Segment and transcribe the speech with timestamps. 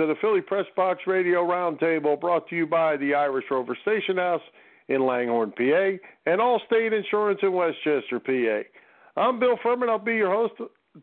[0.00, 4.16] to the Philly Press Box Radio Roundtable brought to you by the Irish Rover Station
[4.16, 4.40] House
[4.88, 5.90] in Langhorne, PA,
[6.24, 9.20] and Allstate Insurance in Westchester, PA.
[9.20, 9.90] I'm Bill Furman.
[9.90, 10.54] I'll be your host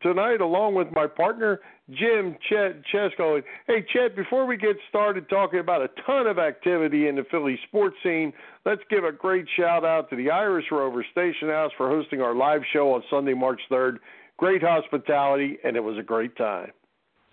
[0.02, 1.60] tonight along with my partner,
[1.92, 3.44] Jim Chet Chesko.
[3.68, 7.60] Hey, Chet, before we get started talking about a ton of activity in the Philly
[7.68, 8.34] sports scene,
[8.66, 12.34] let's give a great shout out to the Irish Rover Station House for hosting our
[12.34, 13.98] live show on Sunday, March 3rd
[14.38, 16.72] great hospitality, and it was a great time.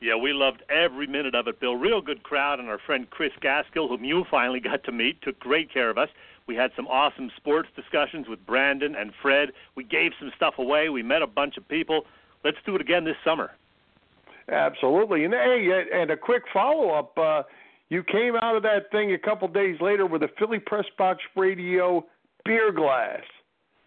[0.04, 1.76] Yeah, we loved every minute of it, Bill.
[1.76, 5.40] Real good crowd, and our friend Chris Gaskill, whom you finally got to meet, took
[5.40, 6.10] great care of us.
[6.46, 9.52] We had some awesome sports discussions with Brandon and Fred.
[9.76, 10.90] We gave some stuff away.
[10.90, 12.04] We met a bunch of people.
[12.44, 13.52] Let's do it again this summer.
[14.50, 15.24] Absolutely.
[15.24, 17.16] And hey, and a quick follow up.
[17.16, 17.44] Uh,
[17.88, 21.22] you came out of that thing a couple days later with a Philly Press Box
[21.34, 22.04] Radio
[22.44, 23.22] beer glass.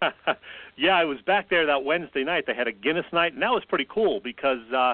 [0.78, 2.46] yeah, I was back there that Wednesday night.
[2.48, 4.94] They had a Guinness night, and that was pretty cool because uh,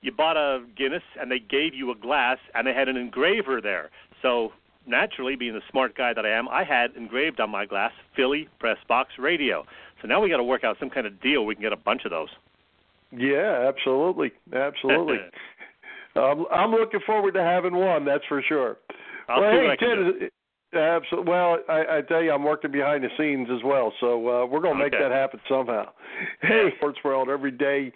[0.00, 3.60] you bought a Guinness and they gave you a glass, and they had an engraver
[3.60, 3.90] there.
[4.22, 4.52] So
[4.86, 8.48] naturally, being the smart guy that I am, I had engraved on my glass Philly
[8.58, 9.64] Press Box Radio.
[10.00, 11.44] So now we got to work out some kind of deal.
[11.44, 12.28] We can get a bunch of those.
[13.10, 15.16] Yeah, absolutely, absolutely.
[16.16, 18.04] um, I'm looking forward to having one.
[18.04, 18.76] That's for sure.
[19.28, 20.30] I'll well, hey, Ted,
[20.74, 21.30] Absolutely.
[21.30, 24.60] Well, I, I tell you, I'm working behind the scenes as well, so uh, we're
[24.60, 25.86] going to make that happen somehow.
[26.42, 27.90] Hey, sports world, every day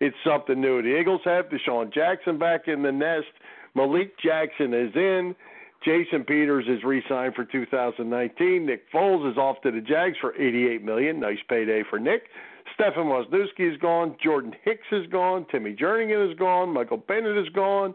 [0.00, 0.82] it's something new.
[0.82, 3.26] The Eagles have DeSean Jackson back in the nest.
[3.74, 5.34] Malik Jackson is in.
[5.84, 8.66] Jason Peters is re-signed for 2019.
[8.66, 11.20] Nick Foles is off to the Jags for 88 million.
[11.20, 12.24] Nice payday for Nick.
[12.74, 14.16] Stefan Wisniewski is gone.
[14.22, 15.46] Jordan Hicks is gone.
[15.50, 16.70] Timmy Jernigan is gone.
[16.70, 17.94] Michael Bennett is gone.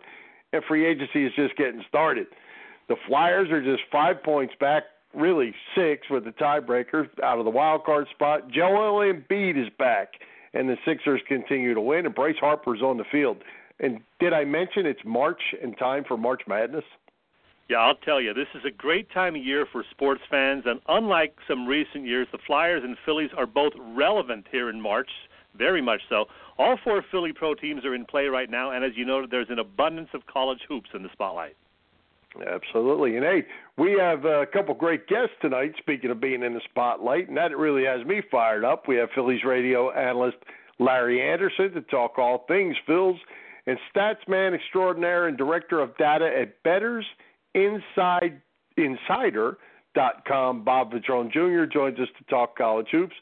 [0.54, 2.28] And free agency is just getting started.
[2.88, 7.52] The Flyers are just five points back, really six with the tiebreaker out of the
[7.52, 8.50] wild card spot.
[8.50, 10.14] Joel Embiid is back,
[10.54, 13.38] and the Sixers continue to win, and Bryce Harper's on the field.
[13.80, 16.86] And did I mention it's March and time for March Madness?
[17.70, 20.80] Yeah, I'll tell you, this is a great time of year for sports fans, and
[20.88, 25.10] unlike some recent years, the Flyers and Phillies are both relevant here in March,
[25.56, 26.26] very much so.
[26.58, 29.50] All four Philly pro teams are in play right now, and as you noted, there's
[29.50, 31.56] an abundance of college hoops in the spotlight.
[32.42, 33.16] Absolutely.
[33.16, 33.44] And hey,
[33.78, 37.38] we have uh, a couple great guests tonight, speaking of being in the spotlight, and
[37.38, 38.88] that really has me fired up.
[38.88, 40.38] We have Phillies radio analyst
[40.80, 43.18] Larry Andersen to talk all things Phils,
[43.68, 47.06] and statsman extraordinaire and director of data at Bettors
[47.54, 48.42] Inside
[48.78, 51.72] Insider.com, Bob Vetrone Jr.
[51.72, 53.16] joins us to talk college hoops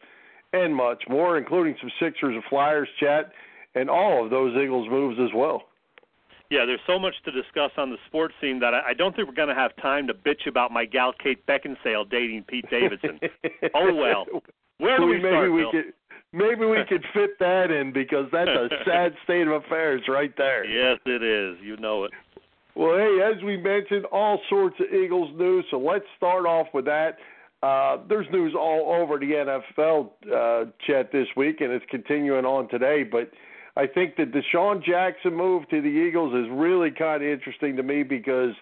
[0.54, 3.32] and much more, including some Sixers and Flyers chat
[3.76, 5.64] and all of those Eagles moves as well.
[6.52, 9.30] Yeah, there's so much to discuss on the sports scene that I, I don't think
[9.30, 13.22] we're going to have time to bitch about my gal Kate Beckinsale dating Pete Davidson.
[13.74, 14.26] oh well,
[14.78, 15.72] where do we, maybe start, we Bill?
[15.72, 15.94] could
[16.34, 20.66] maybe we could fit that in because that's a sad state of affairs right there.
[20.66, 21.58] Yes, it is.
[21.64, 22.12] You know it.
[22.76, 25.64] Well, hey, as we mentioned, all sorts of Eagles news.
[25.72, 27.18] So let's start off with that.
[27.64, 32.68] Uh, there's news all over the NFL, uh, Chet, this week, and it's continuing on
[32.68, 33.04] today.
[33.04, 33.32] But
[33.78, 37.76] I think that the DeSean Jackson move to the Eagles is really kind of interesting
[37.78, 38.54] to me because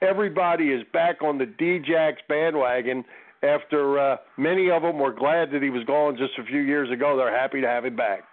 [0.00, 3.04] everybody is back on the D-Jax bandwagon
[3.42, 6.90] after uh, many of them were glad that he was gone just a few years
[6.90, 7.16] ago.
[7.16, 8.24] They're happy to have him back.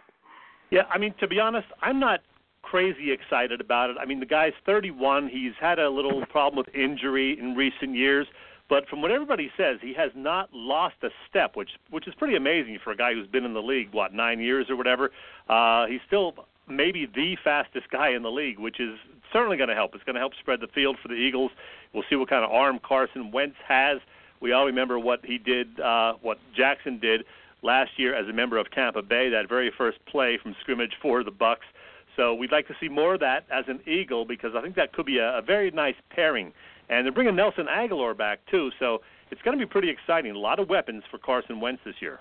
[0.69, 2.22] Yeah, I mean, to be honest, I'm not
[2.62, 3.98] crazy excited about it.
[4.00, 5.28] I mean, the guy's 31.
[5.28, 8.28] He's had a little problem with injury in recent years.
[8.71, 12.38] But from what everybody says, he has not lost a step, which which is pretty
[12.38, 15.12] amazing for a guy who's been in the league what nine years or whatever.
[15.50, 16.33] Uh, he's still
[16.69, 18.97] maybe the fastest guy in the league, which is
[19.33, 19.94] certainly going to help.
[19.94, 21.51] It's going to help spread the field for the Eagles.
[21.94, 23.97] We'll see what kind of arm Carson Wentz has.
[24.39, 27.25] We all remember what he did, uh, what Jackson did
[27.63, 31.25] last year as a member of Tampa Bay, that very first play from scrimmage for
[31.25, 31.68] the Bucs.
[32.15, 34.94] So we'd like to see more of that as an Eagle because I think that
[34.94, 36.53] could be a, a very nice pairing
[36.92, 39.00] and they're bringing Nelson Agholor back too, so
[39.32, 40.32] it's going to be pretty exciting.
[40.34, 42.20] A lot of weapons for Carson Wentz this year.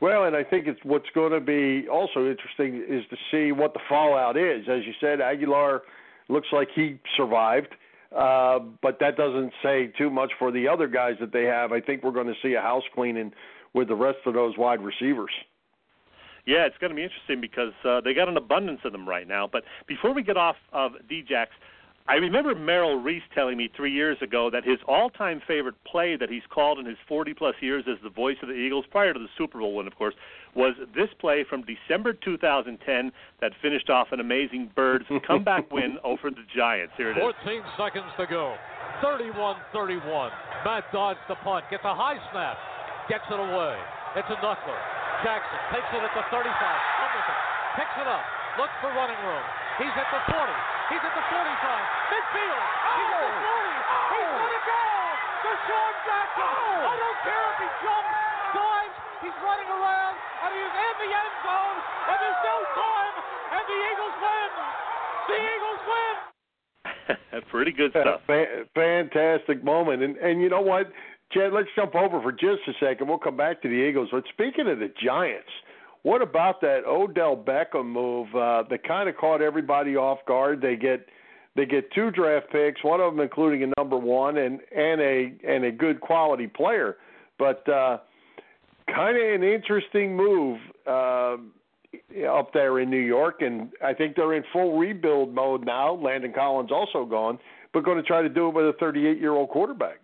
[0.00, 3.72] Well, and I think it's what's going to be also interesting is to see what
[3.74, 4.66] the fallout is.
[4.68, 5.80] As you said, Agholor
[6.28, 7.74] looks like he survived,
[8.16, 11.72] uh, but that doesn't say too much for the other guys that they have.
[11.72, 13.32] I think we're going to see a house cleaning
[13.72, 15.32] with the rest of those wide receivers.
[16.46, 19.28] Yeah, it's going to be interesting because uh, they got an abundance of them right
[19.28, 19.48] now.
[19.50, 21.48] But before we get off of Djax,
[22.08, 26.28] I remember Merrill Reese telling me three years ago that his all-time favorite play that
[26.28, 29.28] he's called in his 40-plus years as the voice of the Eagles, prior to the
[29.38, 30.14] Super Bowl win, of course,
[30.56, 36.30] was this play from December 2010 that finished off an amazing Birds comeback win over
[36.30, 36.92] the Giants.
[36.96, 37.22] Here it is.
[37.22, 38.56] 14 seconds to go.
[39.04, 40.02] 31-31.
[40.64, 42.58] Matt Dodge the punt, gets a high snap,
[43.08, 43.78] gets it away.
[44.16, 44.80] It's a knuckler.
[45.22, 46.48] Jackson takes it at the 35,
[47.76, 48.24] picks it up,
[48.58, 49.44] looks for running room.
[49.78, 50.52] He's at the 40.
[50.90, 51.38] He's at the 45.
[52.10, 52.62] Midfield.
[52.82, 52.98] Oh.
[52.98, 53.46] He's at the 40.
[53.46, 54.10] Oh.
[54.10, 54.82] He's going to go.
[55.40, 56.50] DeSean Jackson.
[56.50, 56.90] Oh.
[56.90, 58.12] I don't care if he jumps,
[58.58, 61.78] dives, he's running around, and he's in the end zone,
[62.10, 63.14] and there's no time,
[63.54, 64.50] and the Eagles win.
[65.30, 66.14] The Eagles win.
[67.54, 68.26] Pretty good stuff.
[68.74, 70.02] Fantastic moment.
[70.02, 70.90] And and you know what,
[71.32, 73.06] Chad, let's jump over for just a second.
[73.06, 74.08] We'll come back to the Eagles.
[74.10, 75.50] But speaking of the Giants,
[76.02, 80.60] what about that Odell Beckham move uh, that kind of caught everybody off guard?
[80.60, 81.06] They get
[81.56, 85.32] they get two draft picks, one of them including a number one and and a
[85.46, 86.96] and a good quality player,
[87.38, 87.98] but uh,
[88.94, 91.36] kind of an interesting move uh,
[92.28, 95.94] up there in New York, and I think they're in full rebuild mode now.
[95.94, 97.38] Landon Collins also gone,
[97.72, 100.00] but going to try to do it with a 38 year old quarterback.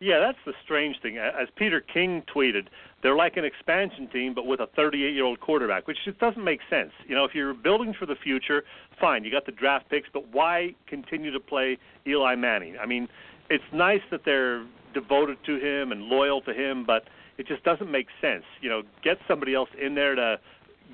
[0.00, 1.16] Yeah, that's the strange thing.
[1.18, 2.66] As Peter King tweeted,
[3.02, 6.92] they're like an expansion team, but with a 38-year-old quarterback, which just doesn't make sense.
[7.06, 8.64] You know, if you're building for the future,
[9.00, 12.76] fine, you got the draft picks, but why continue to play Eli Manning?
[12.80, 13.08] I mean,
[13.50, 17.04] it's nice that they're devoted to him and loyal to him, but
[17.38, 18.44] it just doesn't make sense.
[18.60, 20.40] You know, get somebody else in there to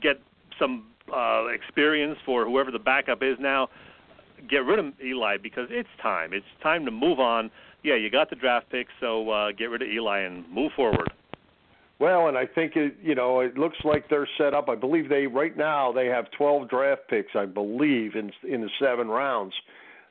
[0.02, 0.20] get
[0.58, 3.69] some uh, experience for whoever the backup is now.
[4.50, 6.32] Get rid of Eli because it's time.
[6.32, 7.50] It's time to move on
[7.82, 11.12] yeah, you got the draft pick, so uh, get rid of Eli and move forward.
[12.02, 14.69] Well, and I think it, you know it looks like they're set up.
[14.69, 17.31] I believe they right now they have 12 draft picks.
[17.37, 19.54] I believe in in the seven rounds.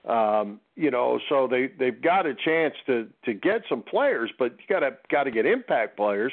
[0.08, 4.54] Um, you know, so they they've got a chance to to get some players, but
[4.54, 6.32] you got to got to get impact players.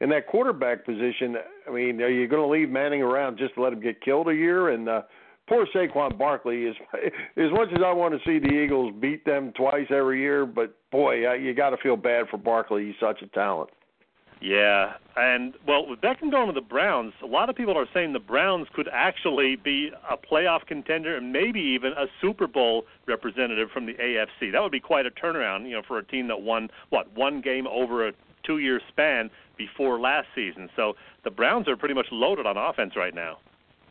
[0.00, 1.36] In that quarterback position,
[1.68, 4.28] I mean, are you going to leave Manning around just to let him get killed
[4.28, 4.70] a year?
[4.70, 5.02] And uh,
[5.46, 6.76] poor Saquon Barkley is
[7.36, 10.74] as much as I want to see the Eagles beat them twice every year, but
[10.90, 12.86] boy, you got to feel bad for Barkley.
[12.86, 13.68] He's such a talent.
[14.44, 18.12] Yeah, and well, with Beckham going to the Browns, a lot of people are saying
[18.12, 23.70] the Browns could actually be a playoff contender and maybe even a Super Bowl representative
[23.72, 24.52] from the AFC.
[24.52, 27.40] That would be quite a turnaround, you know, for a team that won what one
[27.40, 28.12] game over a
[28.44, 30.68] two-year span before last season.
[30.76, 30.92] So
[31.24, 33.38] the Browns are pretty much loaded on offense right now.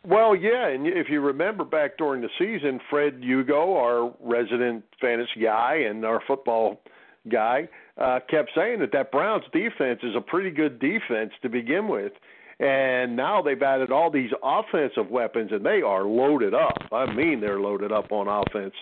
[0.06, 5.40] Well, yeah, and if you remember back during the season, Fred Hugo, our resident fantasy
[5.42, 6.80] guy and our football
[7.28, 7.68] guy,
[7.98, 12.12] uh, kept saying that that Browns defense is a pretty good defense to begin with.
[12.60, 16.78] And now they've added all these offensive weapons, and they are loaded up.
[16.92, 18.74] I mean, they're loaded up on offense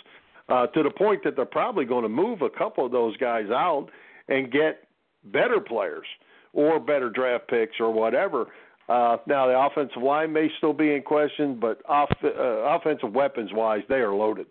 [0.48, 3.46] uh, to the point that they're probably going to move a couple of those guys
[3.50, 3.88] out
[4.28, 4.86] and get
[5.24, 6.06] better players
[6.52, 8.48] or better draft picks or whatever.
[8.88, 13.50] Uh, now the offensive line may still be in question, but off, uh, offensive weapons
[13.54, 14.46] wise, they are loaded.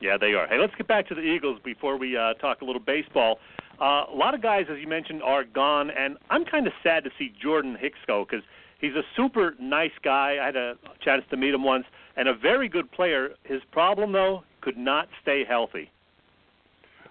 [0.00, 0.48] Yeah, they are.
[0.48, 3.38] Hey, let's get back to the Eagles before we uh, talk a little baseball.
[3.80, 7.04] Uh, a lot of guys, as you mentioned, are gone, and I'm kind of sad
[7.04, 8.44] to see Jordan Hicks go because
[8.80, 10.36] he's a super nice guy.
[10.40, 11.84] I had a chance to meet him once,
[12.16, 13.30] and a very good player.
[13.44, 15.90] His problem, though, could not stay healthy.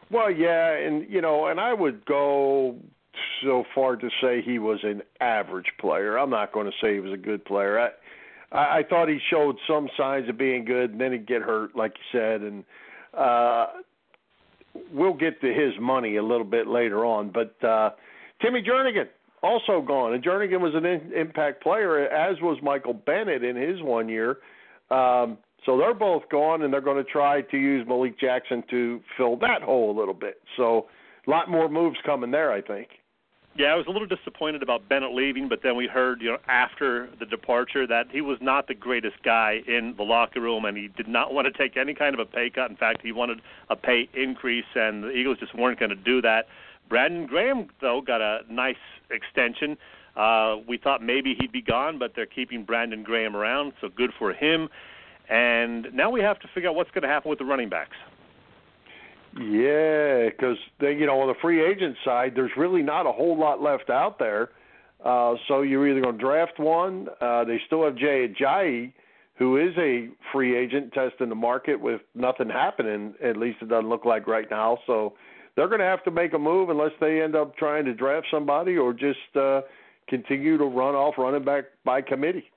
[0.10, 2.75] Well, yeah, and you know, and I would go
[3.44, 6.18] so far to say he was an average player.
[6.18, 7.80] I'm not going to say he was a good player.
[7.80, 7.89] I
[8.51, 11.75] I, I thought he showed some signs of being good, and then he'd get hurt,
[11.75, 12.63] like you said, and
[13.18, 13.68] uh,
[14.94, 17.32] we'll get to his money a little bit later on.
[17.32, 17.92] But uh,
[18.42, 19.08] Timmy Jernigan
[19.44, 23.82] also gone, and Jernigan was an in, impact player, as was Michael Bennett in his
[23.82, 24.38] one year.
[24.90, 29.00] Um, so they're both gone, and they're going to try to use Malik Jackson to
[29.18, 30.42] fill that hole a little bit.
[30.58, 30.88] So
[31.28, 32.88] a lot more moves coming there, I think.
[33.53, 36.38] Yeah, I was a little disappointed about Bennett leaving, but then we heard, you know,
[36.48, 40.77] after the departure that he was not the greatest guy in the locker room, and
[40.77, 42.70] he did not want to take any kind of a pay cut.
[42.70, 46.22] In fact, he wanted a pay increase, and the Eagles just weren't going to do
[46.22, 46.48] that.
[46.88, 48.75] Brandon Graham, though, got a nice
[49.10, 49.77] extension.
[50.15, 54.12] Uh, we thought maybe he'd be gone, but they're keeping Brandon Graham around, so good
[54.17, 54.70] for him.
[55.29, 57.96] And now we have to figure out what's going to happen with the running backs.
[59.40, 63.40] Yeah, because they, you know, on the free agent side, there's really not a whole
[63.40, 64.50] lot left out there.
[65.04, 67.08] Uh, so you're either going to draft one.
[67.22, 68.94] Uh, they still have Jay Ajayi,
[69.36, 73.16] who is a free agent testing the market with nothing happening.
[73.24, 74.78] At least it doesn't look like right now.
[74.86, 75.14] So
[75.56, 78.28] they're going to have to make a move unless they end up trying to draft
[78.30, 79.62] somebody or just uh,
[80.08, 82.52] continue to run off running back by committee.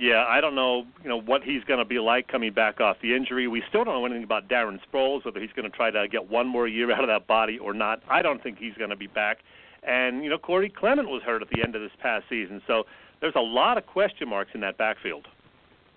[0.00, 2.98] Yeah, I don't know, you know, what he's going to be like coming back off
[3.02, 3.48] the injury.
[3.48, 6.30] We still don't know anything about Darren Sproles, whether he's going to try to get
[6.30, 8.02] one more year out of that body or not.
[8.08, 9.38] I don't think he's going to be back.
[9.82, 12.84] And you know, Corey Clement was hurt at the end of this past season, so
[13.20, 15.26] there's a lot of question marks in that backfield.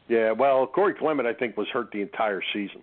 [0.08, 2.81] Yeah, well, Corey Clement, I think, was hurt the entire season.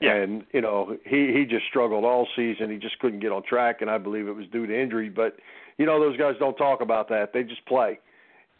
[0.00, 0.14] Yeah.
[0.16, 2.70] And you know he he just struggled all season.
[2.70, 5.08] He just couldn't get on track, and I believe it was due to injury.
[5.08, 5.36] But
[5.78, 8.00] you know those guys don't talk about that; they just play.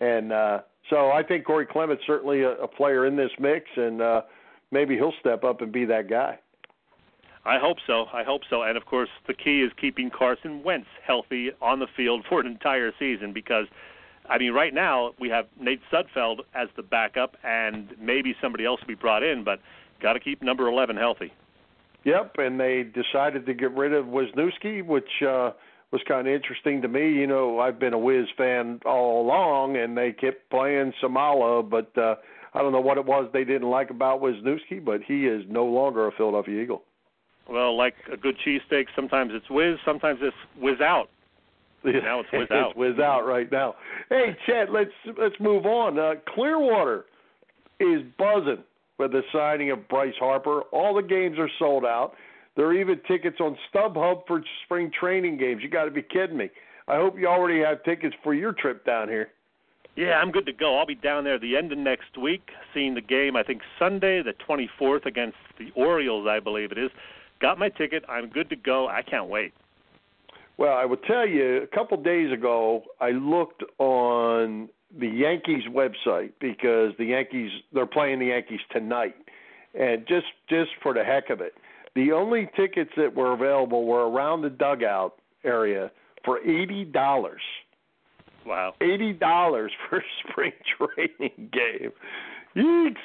[0.01, 4.03] And uh, so I think Corey Clement's certainly a, a player in this mix, and
[4.03, 4.23] uh,
[4.71, 6.39] maybe he'll step up and be that guy.
[7.45, 8.07] I hope so.
[8.13, 8.63] I hope so.
[8.63, 12.47] And of course, the key is keeping Carson Wentz healthy on the field for an
[12.47, 13.67] entire season because,
[14.29, 18.81] I mean, right now we have Nate Sudfeld as the backup, and maybe somebody else
[18.81, 19.61] will be brought in, but
[20.01, 21.33] got to keep number 11 healthy.
[22.05, 25.53] Yep, and they decided to get rid of Wisniewski, which uh,
[25.93, 27.13] was kind of interesting to me.
[27.13, 31.97] You know, I've been a Wiz fan all along, and they kept playing Seumalo, but
[32.01, 32.17] uh,
[32.55, 35.65] I don't know what it was they didn't like about Wisniewski, but he is no
[35.65, 36.83] longer a Philadelphia Eagle.
[37.49, 41.11] Well, like a good cheesesteak, sometimes it's whiz, sometimes it's whiz out.
[41.85, 42.71] Now it's whiz out.
[42.71, 43.75] it's whiz out right now.
[44.09, 45.99] Hey, Chet, let's let's move on.
[45.99, 47.05] Uh, Clearwater
[47.81, 48.63] is buzzing
[48.99, 50.61] with the signing of Bryce Harper.
[50.73, 52.15] All the games are sold out.
[52.57, 55.63] There are even tickets on StubHub for spring training games.
[55.63, 56.51] You got to be kidding me.
[56.89, 59.29] I hope you already have tickets for your trip down here.
[59.97, 60.79] Yeah, I'm good to go.
[60.79, 63.37] I'll be down there the end of next week, seeing the game.
[63.37, 66.91] I think Sunday, the 24th, against the Orioles, I believe it is.
[67.41, 68.05] Got my ticket.
[68.09, 68.89] I'm good to go.
[68.89, 69.53] I can't wait.
[70.57, 74.69] Well, I will tell you, a couple days ago, I looked on
[74.99, 79.17] the Yankees website because the Yankees they're playing the Yankees tonight,
[79.79, 81.55] and just just for the heck of it,
[81.95, 85.91] the only tickets that were available were around the dugout area
[86.25, 87.43] for eighty dollars.
[88.47, 91.93] Wow, eighty dollars for a spring training game.
[92.57, 92.97] Yeeks.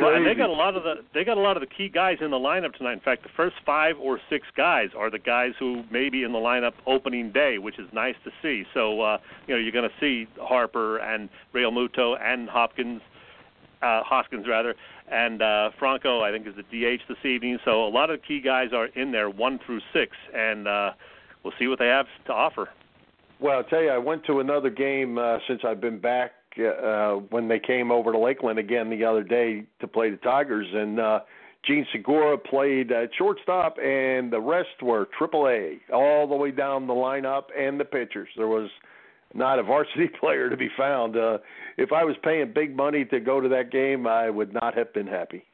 [0.00, 1.88] Well, and they got a lot of the they got a lot of the key
[1.88, 2.92] guys in the lineup tonight.
[2.92, 6.32] In fact, the first five or six guys are the guys who may be in
[6.32, 8.64] the lineup opening day, which is nice to see.
[8.74, 13.00] So uh, you know you're going to see Harper and Realmuto and Hopkins,
[13.82, 14.74] uh, Hoskins rather,
[15.10, 16.20] and uh, Franco.
[16.20, 17.58] I think is the DH this evening.
[17.64, 20.92] So a lot of key guys are in there, one through six, and uh,
[21.42, 22.68] we'll see what they have to offer.
[23.40, 27.14] Well, I'll tell you, I went to another game uh, since I've been back uh,
[27.30, 30.98] when they came over to Lakeland again the other day to play the Tigers, and
[30.98, 31.20] uh,
[31.64, 36.86] Jean Segura played at shortstop, and the rest were Triple A all the way down
[36.86, 38.28] the lineup and the pitchers.
[38.36, 38.70] There was
[39.34, 41.16] not a varsity player to be found.
[41.16, 41.38] Uh,
[41.76, 44.92] if I was paying big money to go to that game, I would not have
[44.92, 45.44] been happy.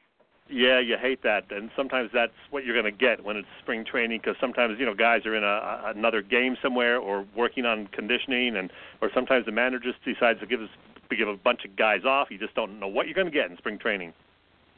[0.51, 3.83] Yeah, you hate that, and sometimes that's what you're going to get when it's spring
[3.83, 4.21] training.
[4.23, 8.57] Because sometimes you know guys are in a, another game somewhere or working on conditioning,
[8.57, 10.69] and or sometimes the manager just decides to give us
[11.09, 12.29] to give a bunch of guys off.
[12.31, 14.13] You just don't know what you're going to get in spring training.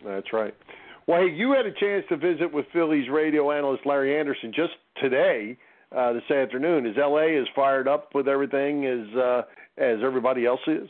[0.04, 0.54] That's right.
[1.08, 4.72] Well, hey, you had a chance to visit with Phillies radio analyst Larry Andersen just
[5.00, 5.56] today,
[5.96, 6.86] uh, this afternoon.
[6.86, 9.42] Is LA as fired up with everything as uh,
[9.78, 10.88] as everybody else is?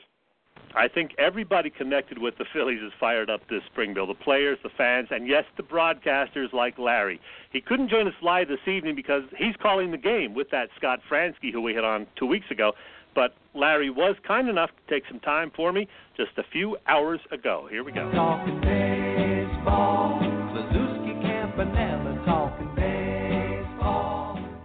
[0.74, 4.06] I think everybody connected with the Phillies is fired up this spring, Bill.
[4.06, 7.18] The players, the fans, and yes, the broadcasters like Larry.
[7.50, 11.00] He couldn't join us live this evening because he's calling the game with that Scott
[11.10, 12.72] Franzke who we had on two weeks ago.
[13.14, 17.20] But Larry was kind enough to take some time for me just a few hours
[17.32, 17.66] ago.
[17.70, 18.10] Here we go.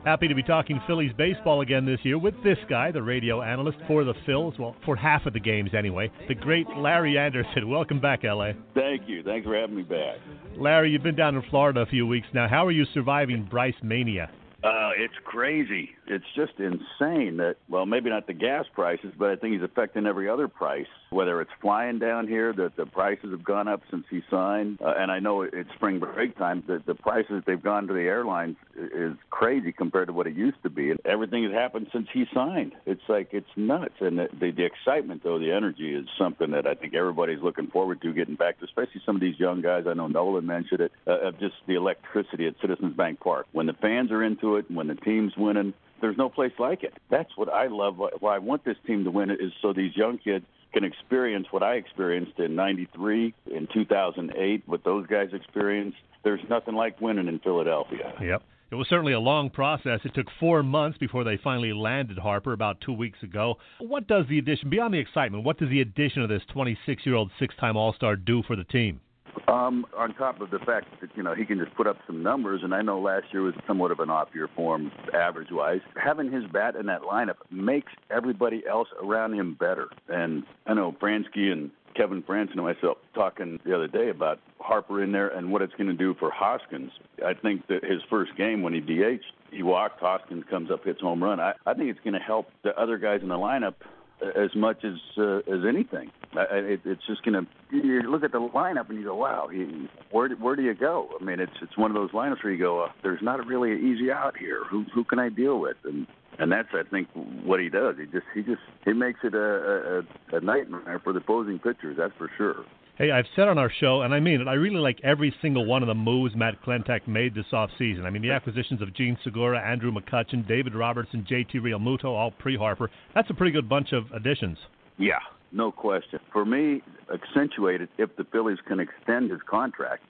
[0.04, 3.78] Happy to be talking Phillies baseball again this year with this guy, the radio analyst
[3.88, 7.70] for the Phils, well, for half of the games anyway, the great Larry Andersen.
[7.70, 8.54] Welcome back, LA.
[8.74, 9.22] Thank you.
[9.22, 10.18] Thanks for having me back.
[10.58, 12.48] Larry, you've been down in Florida a few weeks now.
[12.48, 14.32] How are you surviving Bryce Mania?
[14.64, 15.92] Uh, it's crazy.
[16.08, 20.08] It's just insane that, well, maybe not the gas prices, but I think he's affecting
[20.08, 20.88] every other price.
[21.12, 24.94] Whether it's flying down here, that the prices have gone up since he signed, uh,
[24.98, 26.64] and I know it's spring break time.
[26.66, 30.64] The, the prices they've gone to the airlines is crazy compared to what it used
[30.64, 30.90] to be.
[30.90, 32.72] And everything has happened since he signed.
[32.86, 33.96] It's like it's nuts.
[34.00, 37.68] And the, the, the excitement, though, the energy is something that I think everybody's looking
[37.68, 39.84] forward to getting back to, especially some of these young guys.
[39.88, 43.48] I know Nolan mentioned it, uh, of just the electricity at Citizens Bank Park.
[43.52, 46.84] When the fans are into it, and when the team's winning, there's no place like
[46.84, 46.94] it.
[47.10, 47.98] That's what I love.
[47.98, 51.48] Why I want this team to win it is so these young kids can experience
[51.52, 55.98] what I experienced in 93, in 2008, what those guys experienced.
[56.24, 58.14] There's nothing like winning in Philadelphia.
[58.22, 58.44] Yep.
[58.72, 60.00] It was certainly a long process.
[60.06, 63.58] It took four months before they finally landed Harper about two weeks ago.
[63.80, 67.16] What does the addition, beyond the excitement, what does the addition of this 26 year
[67.16, 69.02] old six time All Star do for the team?
[69.48, 72.24] Um, on top of the fact that you know he can just put up some
[72.24, 75.82] numbers, and I know last year was somewhat of an off year form average wise.
[76.02, 79.90] Having his bat in that lineup makes everybody else around him better.
[80.08, 85.04] And I know Franzke and Kevin Frandsen and myself talking the other day about Harper
[85.04, 86.92] in there and what it's going to do for Hoskins.
[87.26, 90.00] I think that his first game when he DH, he walked.
[90.00, 91.40] Hoskins comes up, hits home run.
[91.40, 93.76] I, I think it's going to help the other guys in the lineup
[94.22, 96.12] as much as uh, as anything.
[96.34, 99.88] It, it's just going to you look at the lineup and you go, wow, he,
[100.12, 101.10] where where do you go?
[101.20, 103.72] I mean, it's it's one of those lineups where you go, uh, there's not really
[103.72, 104.64] an easy out here.
[104.70, 105.78] Who who can I deal with?
[105.84, 106.08] And
[106.40, 107.08] and that's I think
[107.44, 107.96] what he does.
[107.98, 111.98] He just he just he makes it a a, a nightmare for the opposing pitchers.
[111.98, 112.66] That's for sure.
[112.98, 115.66] Hey, I've said on our show, and I mean it, I really like every single
[115.66, 118.04] one of the moves Matt Klentak made this offseason.
[118.04, 122.92] I mean, the acquisitions of Jean Segura, Andrew McCutchen, David Robertson, JT Realmuto, all pre-Harper.
[123.16, 124.58] That's a pretty good bunch of additions.
[124.98, 125.20] Yeah,
[125.54, 126.20] no question.
[126.34, 126.82] For me,
[127.14, 130.04] accentuated if the Phillies can extend his contract,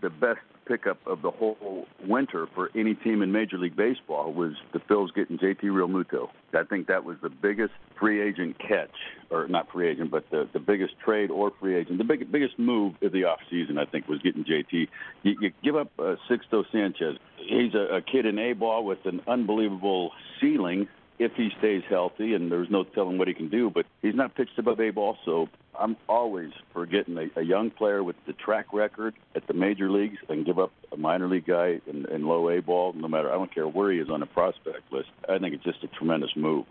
[0.00, 4.52] the best pickup of the whole winter for any team in Major League Baseball was
[4.72, 6.28] the Phils getting JT Realmuto.
[6.54, 8.94] I think that was the biggest free agent catch,
[9.30, 11.98] or not free agent, but the the biggest trade or free agent.
[11.98, 14.88] The big, biggest move of the off season, I think, was getting JT.
[15.22, 17.16] You, you give up uh, Sixto Sanchez.
[17.36, 20.88] He's a, a kid in A ball with an unbelievable ceiling
[21.18, 23.70] if he stays healthy, and there's no telling what he can do.
[23.70, 25.48] But he's not pitched above A ball, so
[25.80, 29.90] I'm always for getting a, a young player with the track record at the major
[29.90, 33.30] leagues and give up a minor league guy in, in low A ball, no matter
[33.30, 35.08] I don't care where he is on the prospect list.
[35.28, 36.66] I think it's just a tremendous move.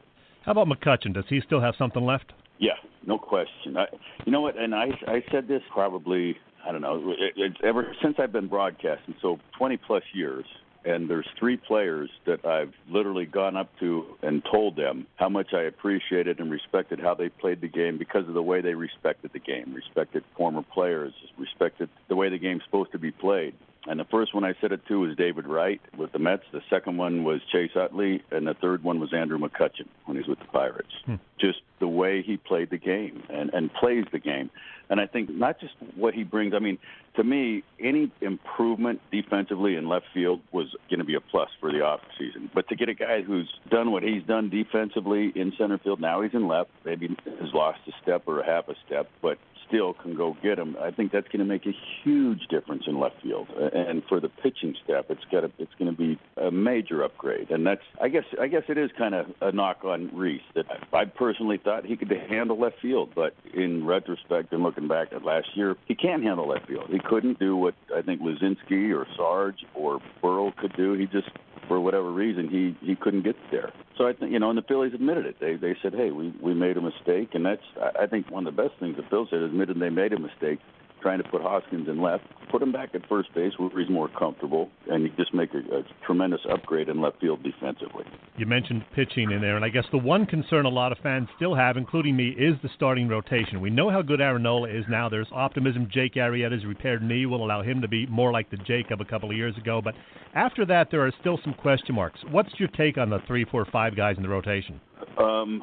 [0.45, 1.13] How about McCutchen?
[1.13, 2.31] Does he still have something left?
[2.59, 2.73] Yeah,
[3.05, 3.77] no question.
[3.77, 3.85] I,
[4.25, 4.57] you know what?
[4.57, 8.47] And I I said this probably I don't know it, it, ever since I've been
[8.47, 10.45] broadcasting, so 20 plus years
[10.86, 15.53] and there's three players that I've literally gone up to and told them how much
[15.53, 19.31] I appreciated and respected how they played the game because of the way they respected
[19.33, 23.53] the game, respected former players, respected the way the game's supposed to be played.
[23.88, 26.43] And the first one I said it to was David Wright with the Mets.
[26.51, 30.27] The second one was Chase Utley, and the third one was Andrew McCutchen when he's
[30.27, 30.91] with the Pirates.
[31.06, 31.15] Hmm.
[31.39, 34.49] Just the way he played the game and and plays the game.
[34.89, 36.54] And I think not just what he brings.
[36.54, 36.78] I mean,
[37.15, 41.71] to me, any improvement defensively in left field was going to be a plus for
[41.71, 42.49] the off season.
[42.54, 46.21] But to get a guy who's done what he's done defensively in center field, now
[46.21, 49.38] he's in left, maybe has lost a step or a half a step, but
[49.69, 50.75] still can go get him.
[50.82, 53.47] I think that's going to make a huge difference in left field.
[53.49, 57.52] And for the pitching staff, it's got a, it's going to be a major upgrade.
[57.52, 60.65] And that's I guess I guess it is kind of a knock on Rhys that
[60.91, 65.23] I personally thought he could handle left field, but in retrospect and looking back at
[65.23, 66.85] last year, he can't handle that field.
[66.89, 70.93] He couldn't do what I think Luzinski or Sarge or Burrell could do.
[70.93, 71.29] He just
[71.67, 73.71] for whatever reason he he couldn't get there.
[73.97, 75.39] So I think you know, and the Phillies admitted it.
[75.39, 77.63] They they said, hey, we we made a mistake, and that's
[77.99, 80.59] I think one of the best things the Phillies admitted they made a mistake
[81.01, 84.09] trying to put Hoskins in left, put him back at first base where he's more
[84.09, 88.03] comfortable, and you just make a, a tremendous upgrade in left field defensively.
[88.38, 91.27] You mentioned pitching in there, and I guess the one concern a lot of fans
[91.35, 93.62] still have, including me, is the starting rotation.
[93.62, 95.09] We know how good Aaron Nola is now.
[95.09, 98.91] There's optimism Jake Arrieta's repaired knee will allow him to be more like the Jake
[98.91, 99.95] of a couple of years ago, but
[100.35, 102.19] after that, there are still some question marks.
[102.31, 104.79] What's your take on the three, four, five guys in the rotation?
[105.17, 105.62] Um,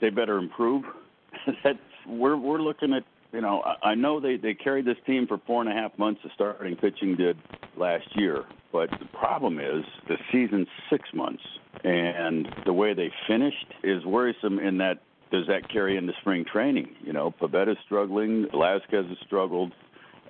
[0.00, 0.84] they better improve.
[1.64, 3.02] That's we're we're looking at
[3.34, 6.20] you know, I know they they carried this team for four and a half months.
[6.22, 7.36] The starting pitching did
[7.76, 11.42] last year, but the problem is the season's six months,
[11.82, 14.60] and the way they finished is worrisome.
[14.60, 16.94] In that, does that carry into spring training?
[17.02, 19.72] You know, Pivetta's struggling, Velasquez has struggled,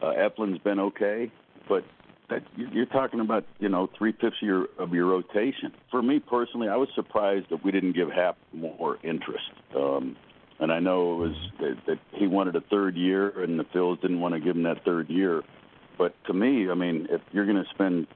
[0.01, 1.31] uh, Eflin's been okay,
[1.69, 1.85] but
[2.31, 5.73] that you're talking about, you know, three fifths of your of your rotation.
[5.91, 9.51] For me personally, I was surprised that we didn't give Happ more interest.
[9.77, 10.17] Um,
[10.61, 11.65] and I know it was mm-hmm.
[11.65, 14.65] that, that he wanted a third year, and the Phils didn't want to give him
[14.65, 15.43] that third year.
[15.99, 18.07] But to me, I mean, if you're going to spend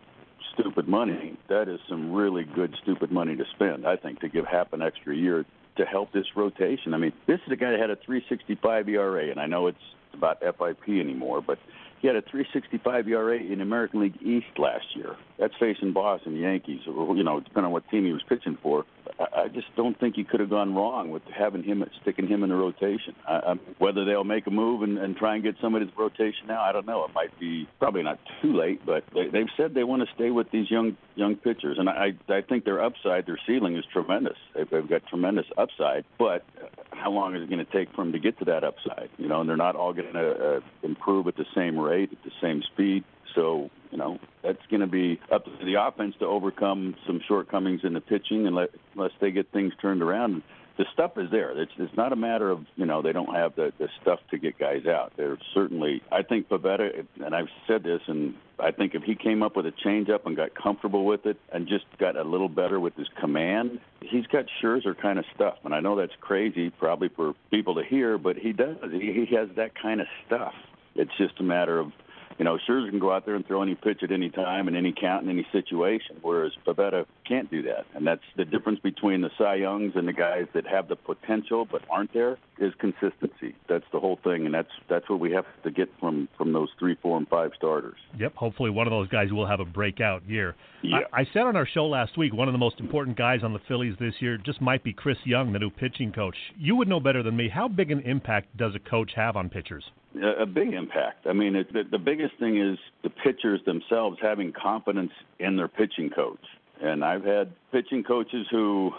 [0.55, 3.87] stupid money, that is some really good stupid money to spend.
[3.87, 5.45] I think to give Happ an extra year
[5.77, 6.93] to help this rotation.
[6.95, 9.79] I mean, this is a guy that had a 3.65 ERA, and I know it's
[10.13, 11.59] about FIP anymore, but
[12.01, 15.17] he had a 3.65 ERA in American League East last year.
[15.39, 18.85] That's facing Boston Yankees, or you know, depending on what team he was pitching for.
[19.19, 22.51] I, just don't think he could have gone wrong with having him sticking him in
[22.51, 23.15] the rotation.
[23.27, 26.47] I, I, whether they'll make a move and, and try and get somebody to rotation
[26.47, 27.05] now, I don't know.
[27.05, 30.31] It might be probably not too late, but they, they've said they want to stay
[30.31, 34.37] with these young young pitchers, and I I think their upside, their ceiling is tremendous.
[34.55, 36.45] They've, they've got tremendous upside, but
[36.93, 39.09] how long is it going to take for them to get to that upside?
[39.19, 42.23] You know, and they're not all going to uh, improve at the same rate, at
[42.25, 43.05] the same speed.
[43.35, 47.81] So, you know, that's going to be up to the offense to overcome some shortcomings
[47.85, 50.43] in the pitching unless, unless they get things turned around.
[50.79, 51.51] the stuff is there.
[51.61, 54.39] It's it's not a matter of you know they don't have the the stuff to
[54.39, 55.13] get guys out.
[55.17, 59.43] There's certainly I think Pivetta and I've said this and I think if he came
[59.43, 62.79] up with a changeup and got comfortable with it and just got a little better
[62.79, 65.57] with his command, he's got Scherzer kind of stuff.
[65.65, 68.77] And I know that's crazy probably for people to hear, but he does.
[68.91, 70.55] He, he has that kind of stuff.
[70.99, 71.93] It's just a matter of
[72.39, 74.77] you know, Scherzer can go out there and throw any pitch at any time in
[74.77, 77.85] any count in any situation, whereas Pivetta can't do that.
[77.95, 81.67] And that's the difference between the Cy Youngs and the guys that have the potential
[81.71, 83.57] but aren't there is consistency.
[83.69, 86.69] That's the whole thing, and that's that's what we have to get from from those
[86.79, 87.97] three, four, and five starters.
[88.17, 88.37] Yep.
[88.37, 90.55] Hopefully, one of those guys will have a breakout year.
[90.83, 90.99] Yeah.
[91.13, 93.53] I, I said on our show last week one of the most important guys on
[93.53, 96.37] the Phillies this year just might be Chris Young, the new pitching coach.
[96.57, 97.49] You would know better than me.
[97.49, 99.85] How big an impact does a coach have on pitchers?
[100.17, 101.27] A, big impact.
[101.27, 105.69] I mean, it, the, the biggest thing is the pitchers themselves having confidence in their
[105.69, 106.43] pitching coach.
[106.81, 108.93] And I've had pitching coaches who,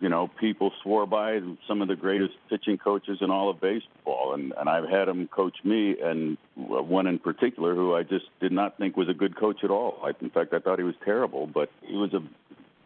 [0.00, 4.34] you know, people swore by some of the greatest pitching coaches in all of baseball,
[4.34, 8.52] and and I've had them coach me, and one in particular who I just did
[8.52, 9.98] not think was a good coach at all.
[10.04, 12.22] I, in fact, I thought he was terrible, but he was a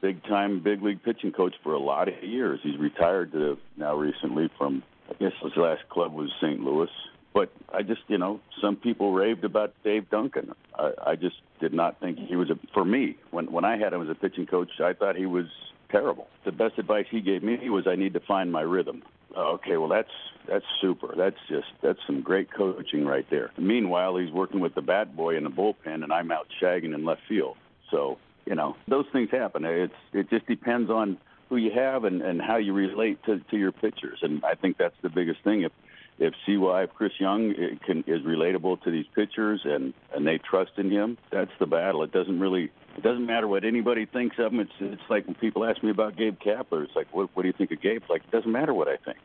[0.01, 2.61] big time big league pitching coach for a lot of years.
[2.63, 6.61] He's retired to now recently from I guess his last club was St.
[6.61, 6.91] Louis,
[7.35, 10.53] but I just, you know, some people raved about Dave Duncan.
[10.75, 12.59] I, I just did not think he was a.
[12.73, 15.47] For me, when when I had him as a pitching coach, I thought he was
[15.91, 16.29] terrible.
[16.45, 19.03] The best advice he gave me was I need to find my rhythm.
[19.37, 20.11] Uh, okay, well that's
[20.49, 21.15] that's super.
[21.17, 23.51] That's just that's some great coaching right there.
[23.59, 27.05] Meanwhile, he's working with the bat boy in the bullpen, and I'm out shagging in
[27.05, 27.57] left field.
[27.91, 29.65] So you know those things happen.
[29.65, 33.57] It's it just depends on who you have and and how you relate to to
[33.57, 35.63] your pitchers, and I think that's the biggest thing.
[35.63, 35.73] If
[36.19, 40.39] if CY, if Chris Young eh, can, is relatable to these pitchers and and they
[40.39, 42.03] trust in him, that's the battle.
[42.03, 44.61] It doesn't really it doesn't matter what anybody thinks of him.
[44.61, 47.49] It's it's like when people ask me about Gabe Kapler, it's like what what do
[47.49, 48.03] you think of Gabe?
[48.03, 49.19] It's like it doesn't matter what I think.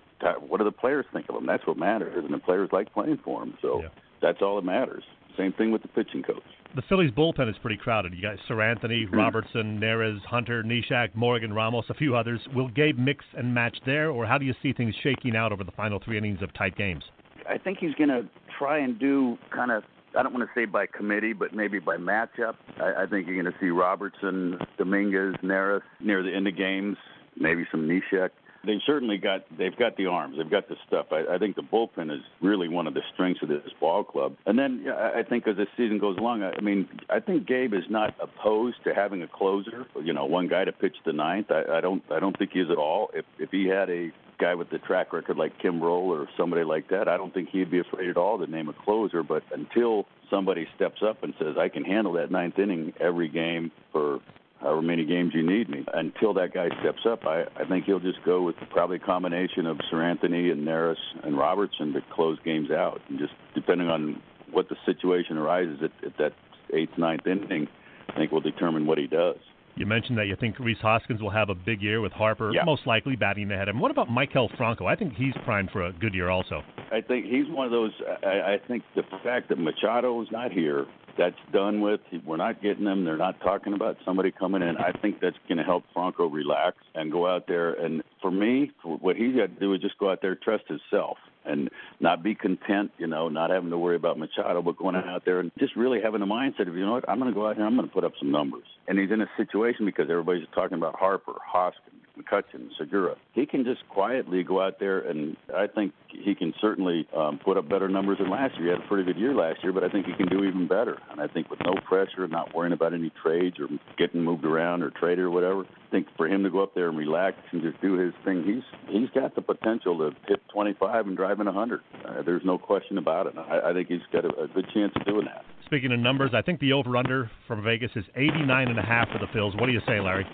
[0.48, 1.46] What do the players think of him?
[1.46, 3.58] That's what matters, and the players like playing for him.
[3.62, 3.90] So yeah.
[4.22, 5.04] that's all that matters.
[5.38, 6.44] Same thing with the pitching coach.
[6.76, 8.14] The Phillies bullpen is pretty crowded.
[8.14, 9.16] You got Seranthony, hmm.
[9.16, 12.40] Robertson, Neris, Hunter, Neshek, Morgan, Ramos, a few others.
[12.56, 15.64] Will Gabe mix and match there, or how do you see things shaking out over
[15.64, 17.04] the final three innings of tight games?
[17.48, 19.84] I think he's going to try and do kind of
[20.18, 22.56] I don't want to say by committee, but maybe by matchup.
[22.80, 26.98] I, I think you're going to see Robertson, Dominguez, Neris near the end of games,
[27.36, 28.30] maybe some Neshek
[28.66, 31.08] they've certainly got they've got the arms, they've got the stuff.
[31.12, 34.36] I, I think the bullpen is really one of the strengths of this ball club.
[34.46, 37.84] And then I think as the season goes along, I, mean, I think Gabe is
[37.90, 39.86] not opposed to having a closer.
[40.02, 41.52] You know, one guy to pitch the ninth.
[41.52, 43.12] I, I don't I don't think he is at all.
[43.14, 46.90] If if he had a guy with the track record like Kimbrel or somebody like
[46.90, 49.24] that, I don't think he'd be afraid at all to name a closer.
[49.24, 53.72] But until somebody steps up and says, I can handle that ninth inning every game
[53.92, 54.20] for
[54.64, 55.86] however many games you need me.
[55.94, 59.68] Until that guy steps up, I, I think he'll just go with probably a combination
[59.68, 63.02] of Seranthony and Neris and Robertson to close games out.
[63.10, 64.22] And just depending on
[64.52, 66.34] what the situation arises at, at that
[66.74, 67.68] eighth, ninth inning,
[68.10, 69.38] I think will determine what he does.
[69.76, 72.64] You mentioned that you think Rhys Hoskins will have a big year with Harper yeah.
[72.64, 73.82] most likely batting ahead of him.
[73.82, 74.86] What about Maikel Franco?
[74.86, 76.62] I think he's primed for a good year also.
[76.92, 77.92] I think he's one of those.
[78.24, 80.86] I, I think the fact that Machado is not here
[81.18, 82.02] that's done with.
[82.26, 83.06] We're not getting them.
[83.06, 84.78] They're not talking about somebody coming in.
[84.78, 87.74] I think that's going to help Franco relax and go out there.
[87.74, 91.18] And for me, what he's got to do is just go out there, trust himself,
[91.46, 95.26] and not be content, you know, not having to worry about Machado, but going out
[95.26, 97.48] there and just really having the mindset of, you know what, I'm going to go
[97.48, 98.66] out here, I'm going to put up some numbers.
[98.88, 103.16] And he's in a situation because everybody's talking about Harper, Hoskins, McCutchen, Segura.
[103.34, 107.58] He can just quietly go out there, and I think he can certainly um, put
[107.58, 108.66] up better numbers than last year.
[108.66, 110.68] He had a pretty good year last year, but I think he can do even
[110.68, 111.00] better.
[111.12, 114.84] And I think with no pressure, not worrying about any trades or getting moved around
[114.84, 117.62] or traded or whatever, I think for him to go up there and relax and
[117.62, 121.48] just do his thing, he's he's got the potential to hit 25 and drive in
[121.48, 121.82] 100.
[122.06, 123.34] Uh, there's no question about it.
[123.38, 125.46] I, I think he's got a, a good chance of doing that.
[125.66, 129.18] Speaking of numbers, I think the over/under from Vegas is 89 and a half for
[129.18, 129.60] the Phils.
[129.60, 130.26] What do you say, Larry?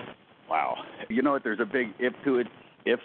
[0.49, 0.77] Wow.
[1.09, 1.43] You know what?
[1.43, 2.47] There's a big if to it.
[2.85, 2.99] If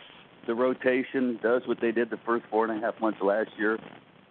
[0.46, 3.78] the rotation does what they did the first four and a half months last year,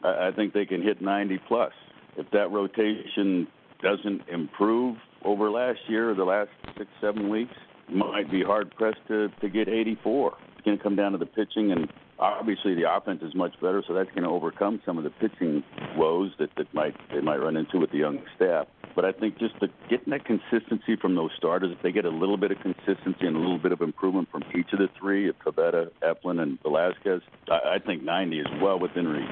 [0.03, 1.71] I, think they can hit 90 plus.
[2.17, 3.47] If that rotation
[3.81, 7.53] doesn't improve over last year or the last six, seven weeks,
[7.89, 10.33] might be hard pressed to, to get 84.
[10.53, 11.87] It's going to come down to the pitching and
[12.19, 15.63] obviously the offense is much better, so that's going to overcome some of the pitching
[15.97, 18.67] woes that, that might they might run into with the young staff.
[18.95, 22.09] But I think just the, getting that consistency from those starters, if they get a
[22.09, 25.31] little bit of consistency and a little bit of improvement from each of the three,
[25.45, 29.27] Pivetta, Eflin, and Velasquez, I, I think 90 is well within reach.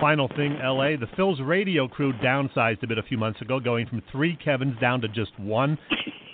[0.00, 3.86] Final thing, LA, the Phil's radio crew downsized a bit a few months ago, going
[3.86, 5.78] from three Kevins down to just one.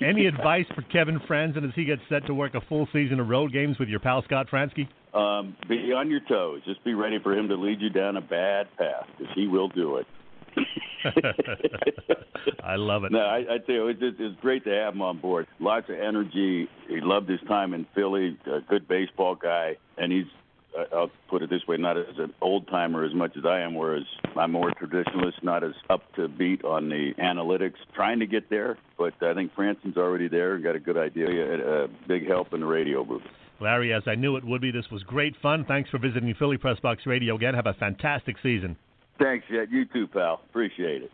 [0.03, 3.29] Any advice for Kevin Frandsen as he gets set to work a full season of
[3.29, 4.89] road games with your pal Scott Franzke?
[5.13, 6.63] Um, be on your toes.
[6.65, 9.69] Just be ready for him to lead you down a bad path because he will
[9.69, 10.07] do it.
[12.65, 13.13] I love it.
[13.13, 15.47] No, I, I tell you, it's, it's great to have him on board.
[15.59, 16.69] Lots of energy.
[16.89, 18.39] He loved his time in Philly.
[18.47, 20.27] A good baseball guy, and he's.
[20.79, 23.61] Uh, I'll put it this way: not as an old timer as much as I
[23.61, 24.05] am, whereas
[24.37, 27.75] I'm more traditionalist, not as up to beat on the analytics.
[27.95, 31.27] Trying to get there, but I think Frandsen's already there and got a good idea.
[31.27, 33.23] A big help in the radio booth.
[33.61, 35.65] Larry, as I knew it would be, this was great fun.
[35.67, 37.55] Thanks for visiting Philly Press Box Radio again.
[37.55, 38.77] Have a fantastic season.
[39.21, 39.71] Thanks, Jet.
[39.71, 40.41] You too, pal.
[40.49, 41.11] Appreciate it.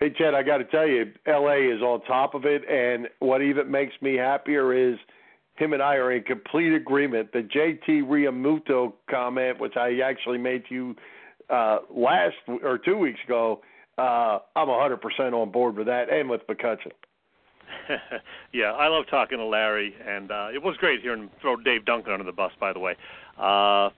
[0.00, 3.40] Hey, Chet, I got to tell you, LA is on top of it, and what
[3.42, 4.98] even makes me happier is
[5.54, 7.32] him and I are in complete agreement.
[7.32, 10.96] The JT Realmuto comment, which I actually made to you
[11.50, 13.60] uh, last or two weeks ago,
[13.98, 14.98] uh, I'm 100%
[15.34, 16.90] on board with that, and with McCutchen.
[18.52, 21.84] yeah, I love talking to Larry, and uh, it was great hearing him throw Dave
[21.84, 22.52] Duncan under the bus.
[22.58, 22.96] By the way,
[23.38, 23.90] uh,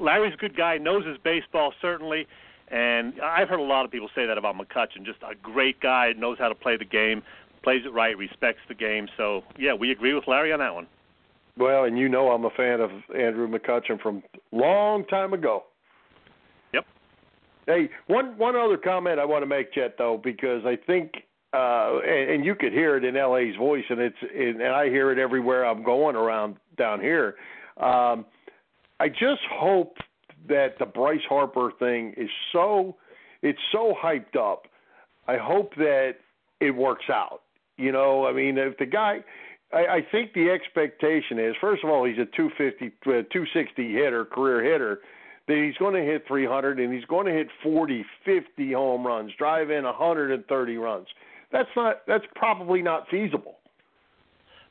[0.00, 2.26] Larry's a good guy, knows his baseball certainly,
[2.68, 5.04] and I've heard a lot of people say that about McCutchen.
[5.04, 7.22] Just a great guy, knows how to play the game,
[7.62, 9.08] plays it right, respects the game.
[9.16, 10.86] So yeah, we agree with Larry on that one.
[11.56, 15.64] Well, and you know I'm a fan of Andrew McCutchen from long time ago.
[16.72, 16.84] Yep.
[17.66, 21.12] Hey, one one other comment I want to make, Chet, though, because I think
[21.54, 25.12] uh, and, and you could hear it in LA's voice, and it's and I hear
[25.12, 27.36] it everywhere I'm going around down here.
[27.76, 28.24] Um,
[29.00, 29.96] I just hope
[30.48, 32.96] that the Bryce Harper thing is so
[33.42, 34.66] it's so hyped up.
[35.28, 36.14] I hope that
[36.60, 37.42] it works out.
[37.76, 39.18] You know, I mean, if the guy,
[39.72, 44.24] I, I think the expectation is first of all he's a 250, uh, 260 hitter,
[44.24, 45.00] career hitter.
[45.46, 49.30] That he's going to hit 300 and he's going to hit 40, 50 home runs,
[49.36, 51.06] drive in 130 runs.
[51.52, 52.00] That's not.
[52.06, 53.58] That's probably not feasible.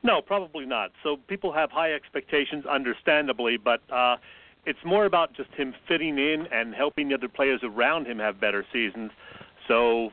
[0.03, 0.91] No, probably not.
[1.01, 4.17] So people have high expectations, understandably, but uh,
[4.65, 8.39] it's more about just him fitting in and helping the other players around him have
[8.39, 9.11] better seasons.
[9.67, 10.11] So,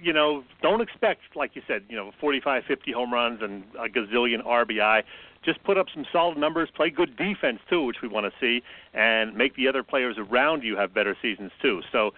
[0.00, 3.88] you know, don't expect, like you said, you know, 45, 50 home runs and a
[3.88, 5.02] gazillion RBI.
[5.44, 8.62] Just put up some solid numbers, play good defense too, which we want to see,
[8.92, 11.80] and make the other players around you have better seasons too.
[11.92, 12.12] So,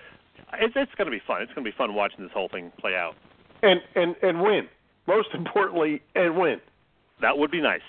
[0.55, 1.43] it's, it's going to be fun.
[1.43, 3.15] It's going to be fun watching this whole thing play out
[3.65, 4.69] and and and win.
[5.07, 6.61] Most importantly, and win.
[7.21, 7.81] That would be nice.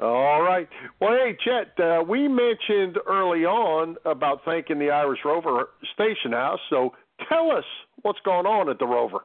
[0.00, 0.68] All right.
[1.00, 6.58] Well, hey, Chet, uh, we mentioned early on about thanking the Irish Rover Station House.
[6.70, 6.92] So
[7.28, 7.64] tell us
[8.02, 9.18] what's going on at the Rover.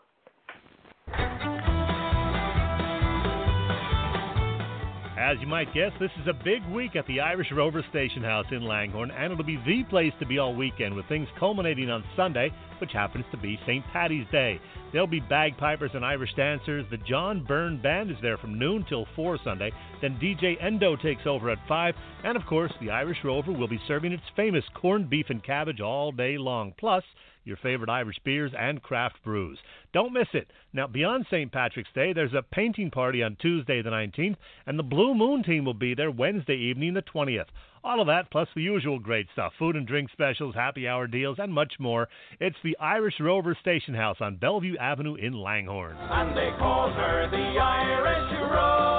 [5.28, 8.46] As you might guess, this is a big week at the Irish Rover Station House
[8.50, 12.02] in Langhorne, and it'll be the place to be all weekend with things culminating on
[12.16, 13.86] Sunday, which happens to be St.
[13.92, 14.58] Patty's Day.
[14.94, 16.86] There'll be bagpipers and Irish dancers.
[16.90, 19.74] The John Byrne Band is there from noon till 4 Sunday.
[20.02, 21.94] Then DJ Endo takes over at 5.
[22.24, 25.82] And of course, the Irish Rover will be serving its famous corned beef and cabbage
[25.82, 26.74] all day long.
[26.80, 27.04] Plus,
[27.48, 29.58] your favorite Irish beers and craft brews.
[29.94, 30.52] Don't miss it.
[30.74, 31.52] Now, beyond St.
[31.52, 35.66] Patrick's Day, there's a painting party on Tuesday the 19th, and the Blue Moon team
[35.66, 37.48] will be there Wednesday evening the 20th.
[37.84, 41.38] All of that, plus the usual great stuff food and drink specials, happy hour deals,
[41.40, 42.10] and much more.
[42.40, 45.96] It's the Irish Rover Station House on Bellevue Avenue in Langhorne.
[45.98, 48.97] And they call her the Irish Rover.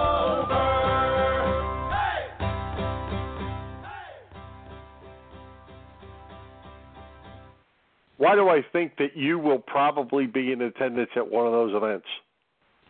[8.18, 11.74] Why do I think that you will probably be in attendance at one of those
[11.74, 12.06] events?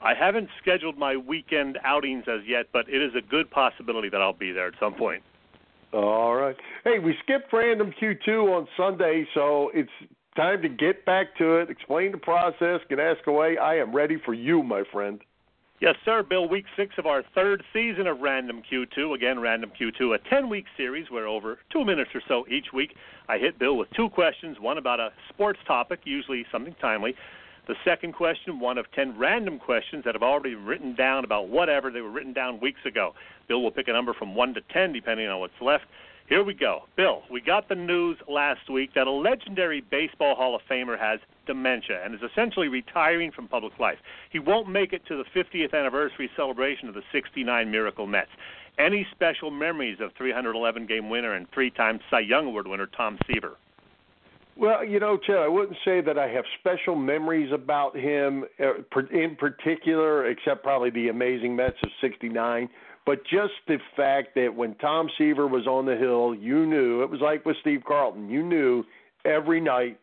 [0.01, 4.21] I haven't scheduled my weekend outings as yet, but it is a good possibility that
[4.21, 5.23] I'll be there at some point.
[5.93, 6.57] All right.
[6.85, 9.91] Hey, we skipped random Q2 on Sunday, so it's
[10.37, 13.59] time to get back to it, explain the process, get ask away.
[13.59, 15.21] I am ready for you, my friend.
[15.81, 16.25] Yes, sir.
[16.25, 19.14] Bill, week six of our third season of Random Q2.
[19.14, 22.97] Again, Random Q2, a 10 week series where over two minutes or so each week
[23.29, 27.14] I hit Bill with two questions one about a sports topic, usually something timely.
[27.69, 31.49] The second question, one of 10 random questions that have already been written down about
[31.49, 33.14] whatever they were written down weeks ago.
[33.47, 35.85] Bill will pick a number from 1 to 10, depending on what's left.
[36.29, 36.83] Here we go.
[36.97, 41.21] Bill, we got the news last week that a legendary Baseball Hall of Famer has
[41.49, 43.99] dementia and is essentially retiring from public life.
[44.31, 48.31] He won't make it to the 50th anniversary celebration of the 69 Miracle Mets.
[48.79, 53.19] Any special memories of 311 game winner and three time Cy Young Award winner Tom
[53.27, 53.57] Seaver?
[54.57, 59.01] Well, you know, Chad, I wouldn't say that I have special memories about him uh,
[59.13, 62.69] in particular, except probably the amazing Mets of '69.
[63.07, 67.11] But just the fact that when Tom Seaver was on the hill, you knew it
[67.11, 68.29] was like with Steve Carlton.
[68.29, 68.85] You knew
[69.25, 69.99] every night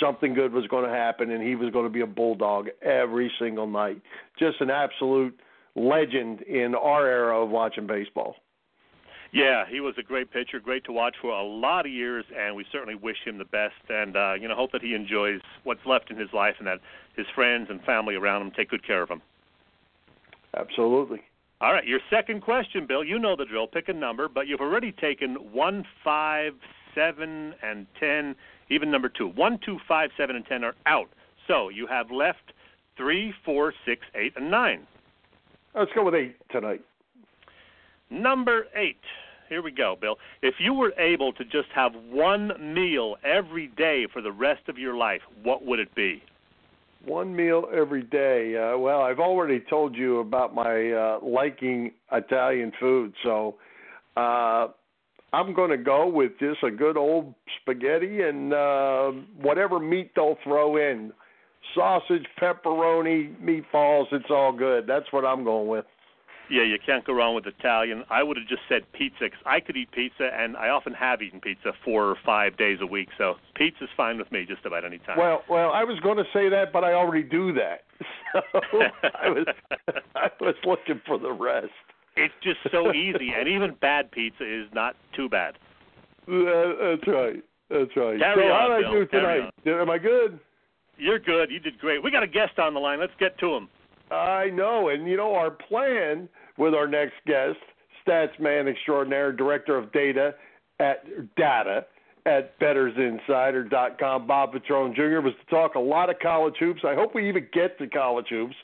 [0.00, 3.30] something good was going to happen and he was going to be a bulldog every
[3.38, 4.00] single night.
[4.38, 5.38] Just an absolute
[5.74, 8.36] legend in our era of watching baseball.
[9.32, 12.54] Yeah, he was a great pitcher, great to watch for a lot of years, and
[12.54, 13.72] we certainly wish him the best.
[13.88, 16.80] And uh, you know, hope that he enjoys what's left in his life, and that
[17.16, 19.22] his friends and family around him take good care of him.
[20.54, 21.22] Absolutely.
[21.62, 23.02] All right, your second question, Bill.
[23.02, 23.66] You know the drill.
[23.66, 26.52] Pick a number, but you've already taken one, five,
[26.94, 28.34] seven, and ten.
[28.70, 31.08] Even number two, one, two, five, seven, and ten are out.
[31.46, 32.52] So you have left
[32.96, 34.86] three, four, six, eight, and nine.
[35.74, 36.82] Let's go with eight tonight.
[38.10, 39.00] Number eight.
[39.48, 40.16] Here we go, Bill.
[40.40, 44.78] If you were able to just have one meal every day for the rest of
[44.78, 46.22] your life, what would it be?
[47.04, 48.56] One meal every day.
[48.56, 53.56] Uh, well, I've already told you about my uh, liking Italian food, so
[54.16, 54.68] uh,
[55.32, 60.38] I'm going to go with just a good old spaghetti and uh, whatever meat they'll
[60.44, 61.12] throw in.
[61.74, 64.86] Sausage, pepperoni, meatballs, it's all good.
[64.86, 65.86] That's what I'm going with.
[66.50, 68.04] Yeah, you can't go wrong with Italian.
[68.10, 71.22] I would have just said pizza because I could eat pizza, and I often have
[71.22, 73.08] eaten pizza four or five days a week.
[73.16, 75.16] So pizza's fine with me just about any time.
[75.16, 77.84] Well, well, I was going to say that, but I already do that.
[78.32, 78.80] So
[79.14, 79.46] I was,
[80.16, 81.68] I was looking for the rest.
[82.16, 85.56] It's just so easy, and even bad pizza is not too bad.
[86.28, 87.42] Uh, that's right.
[87.70, 88.18] That's right.
[88.18, 89.50] Carry so on, how did I do tonight?
[89.66, 90.38] Am I good?
[90.98, 91.50] You're good.
[91.50, 92.02] You did great.
[92.02, 93.00] We got a guest on the line.
[93.00, 93.68] Let's get to him.
[94.10, 97.58] I know, and you know our plan with our next guest,
[98.06, 100.34] stats man extraordinaire, director of data
[100.78, 101.86] at data
[102.26, 105.20] at bettorsinsider.com, Bob Vetrone Jr.
[105.20, 106.82] was to talk a lot of college hoops.
[106.86, 108.54] I hope we even get to college hoops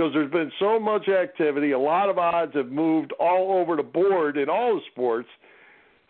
[0.00, 1.72] because there's been so much activity.
[1.72, 5.28] A lot of odds have moved all over the board in all the sports.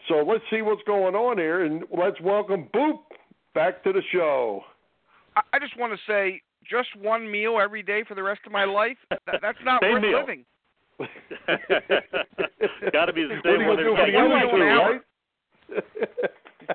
[0.06, 3.00] So let's see what's going on here, and let's welcome Boop
[3.52, 4.62] back to the show.
[5.34, 8.52] I- I just want to say, just one meal every day for the rest of
[8.52, 8.96] my life.
[9.10, 10.20] That, that's not worth meal.
[10.20, 10.44] living.
[12.92, 13.76] got to be the same you one.
[13.76, 15.00] gonna do that- you like two, an right?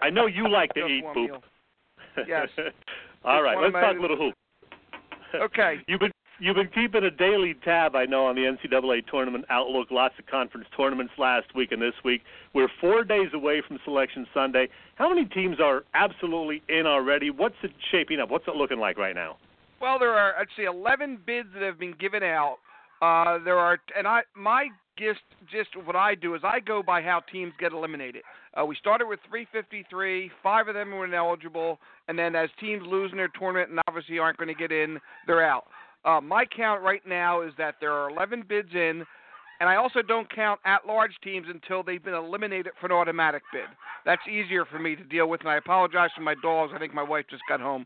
[0.02, 1.14] I know you like to Just eat, Boop.
[1.14, 1.30] poop.
[1.32, 1.44] meal.
[2.28, 2.50] Yes.
[3.24, 4.34] All Just right, let's talk a little hoop.
[5.36, 5.78] Okay.
[5.88, 9.90] You've been you've been keeping a daily tab, I know, on the NCAA tournament outlook.
[9.92, 12.22] Lots of conference tournaments last week and this week.
[12.54, 14.70] We're four days away from Selection Sunday.
[14.96, 17.30] How many teams are absolutely in already?
[17.30, 18.30] What's it shaping up?
[18.30, 19.38] What's it looking like right now?
[19.82, 22.58] Well, there are say 11 bids that have been given out.
[23.02, 25.20] Uh, there are, and I my just
[25.52, 28.24] just what I do is I go by how teams get eliminated.
[28.60, 30.32] Uh, we started with 353.
[30.42, 34.18] Five of them were ineligible, and then as teams lose in their tournament and obviously
[34.18, 35.66] aren't going to get in, they're out.
[36.06, 39.04] Uh, my count right now is that there are 11 bids in,
[39.60, 43.66] and I also don't count at-large teams until they've been eliminated for an automatic bid.
[44.06, 46.74] That's easier for me to deal with, and I apologize for my dogs.
[46.76, 47.86] I think my wife just got home.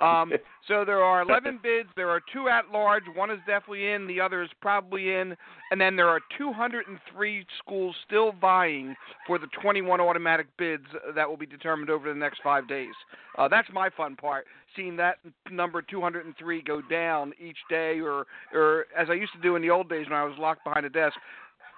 [0.00, 0.32] Um,
[0.68, 1.88] so there are 11 bids.
[1.96, 3.04] There are two at large.
[3.14, 4.06] One is definitely in.
[4.06, 5.36] The other is probably in.
[5.70, 8.94] And then there are 203 schools still vying
[9.26, 12.94] for the 21 automatic bids that will be determined over the next five days.
[13.38, 15.18] Uh, that's my fun part, seeing that
[15.50, 19.70] number 203 go down each day, or or as I used to do in the
[19.70, 21.16] old days when I was locked behind a desk.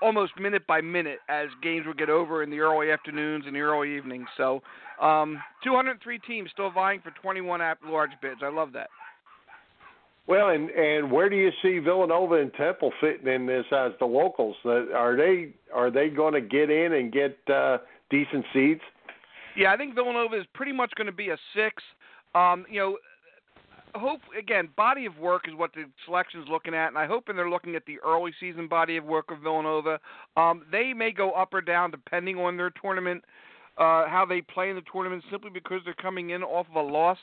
[0.01, 3.61] Almost minute by minute as games would get over in the early afternoons and the
[3.61, 4.29] early evenings.
[4.37, 4.63] So,
[5.01, 8.41] um, 203 teams still vying for 21 at large bids.
[8.43, 8.89] I love that.
[10.29, 14.05] Well, and and where do you see Villanova and Temple fitting in this as the
[14.05, 14.57] locals?
[14.67, 17.79] Are they are they going to get in and get uh,
[18.11, 18.83] decent seeds?
[19.57, 21.83] Yeah, I think Villanova is pretty much going to be a six.
[22.35, 22.99] Um, you know,
[23.99, 27.39] hope again, body of work is what the selection's looking at, and I hope and
[27.39, 29.99] they're looking at the early season body of work of Villanova.
[30.37, 33.25] Um, they may go up or down depending on their tournament,
[33.77, 36.81] uh, how they play in the tournament, simply because they're coming in off of a
[36.81, 37.19] loss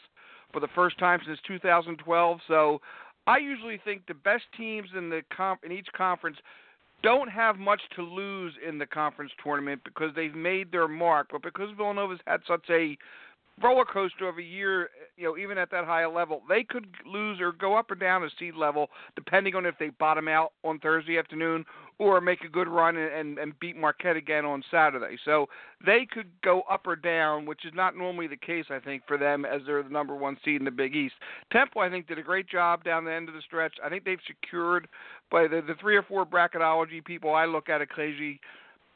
[0.54, 2.40] for the first time since 2012.
[2.48, 2.82] So,
[3.28, 6.38] I usually think the best teams in the comp in each conference
[7.02, 11.28] don't have much to lose in the conference tournament because they've made their mark.
[11.32, 12.98] But because Villanova's had such a
[13.62, 17.40] roller coaster of a year, you know, even at that high level, they could lose
[17.40, 20.80] or go up or down a seed level depending on if they bottom out on
[20.80, 21.66] Thursday afternoon
[21.98, 25.18] or make a good run and, and, beat Marquette again on Saturday.
[25.24, 25.48] So
[25.86, 29.18] they could go up or down, which is not normally the case, I think, for
[29.18, 31.16] them as they're the number one seed in the Big East.
[31.54, 33.76] Temple, I think, did a great job down the end of the stretch.
[33.82, 34.90] I think they've secured
[35.32, 38.42] by the, the three or four bracketology people I look at occasionally.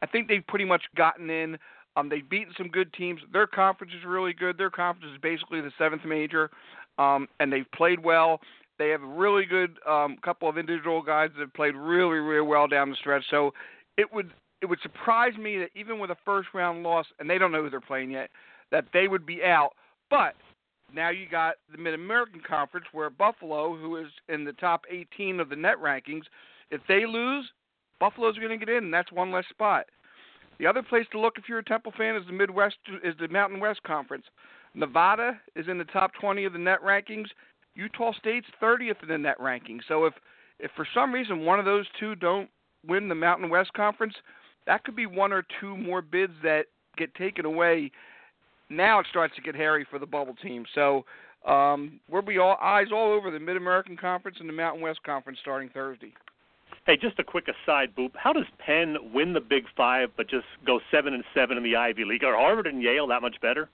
[0.02, 1.58] I think they've pretty much gotten in.
[2.00, 3.22] Um, they've beaten some good teams.
[3.32, 4.58] Their conference is really good.
[4.58, 6.50] Their conference is basically the seventh major,
[6.97, 8.39] um, and they've played well.
[8.78, 12.45] They have a really good um, couple of individual guys that have played really, really
[12.45, 13.24] well down the stretch.
[13.30, 13.52] So
[13.97, 14.32] it would
[14.62, 17.62] it would surprise me that even with a first round loss, and they don't know
[17.62, 18.30] who they're playing yet,
[18.72, 19.72] that they would be out.
[20.10, 20.36] But
[20.93, 25.39] now you got the Mid American Conference where Buffalo, who is in the top 18
[25.39, 26.24] of the net rankings,
[26.72, 27.50] if they lose,
[28.00, 29.86] Buffalo's going to get in, and that's one less spot.
[30.60, 33.30] The other place to look if you're a Temple fan is the Midwest is the
[33.30, 34.26] Mountain West Conference.
[34.76, 37.28] Nevada is in the top 20 of the net rankings.
[37.76, 39.80] Utah State's 30th in the net ranking.
[39.88, 40.14] So if
[40.60, 42.49] if for some reason one of those two don't
[42.86, 44.14] win the Mountain West Conference,
[44.68, 46.66] that could be one or two more bids that
[46.97, 47.91] get taken away.
[48.70, 50.66] Now it starts to get hairy for the bubble team.
[50.76, 51.05] So
[51.47, 55.01] um, we'll be all eyes all over the Mid American Conference and the Mountain West
[55.03, 56.14] Conference starting Thursday.
[56.86, 58.12] Hey, just a quick aside, Boop.
[58.16, 61.76] How does Penn win the Big Five but just go seven and seven in the
[61.76, 62.24] Ivy League?
[62.24, 63.70] Are Harvard and Yale that much better?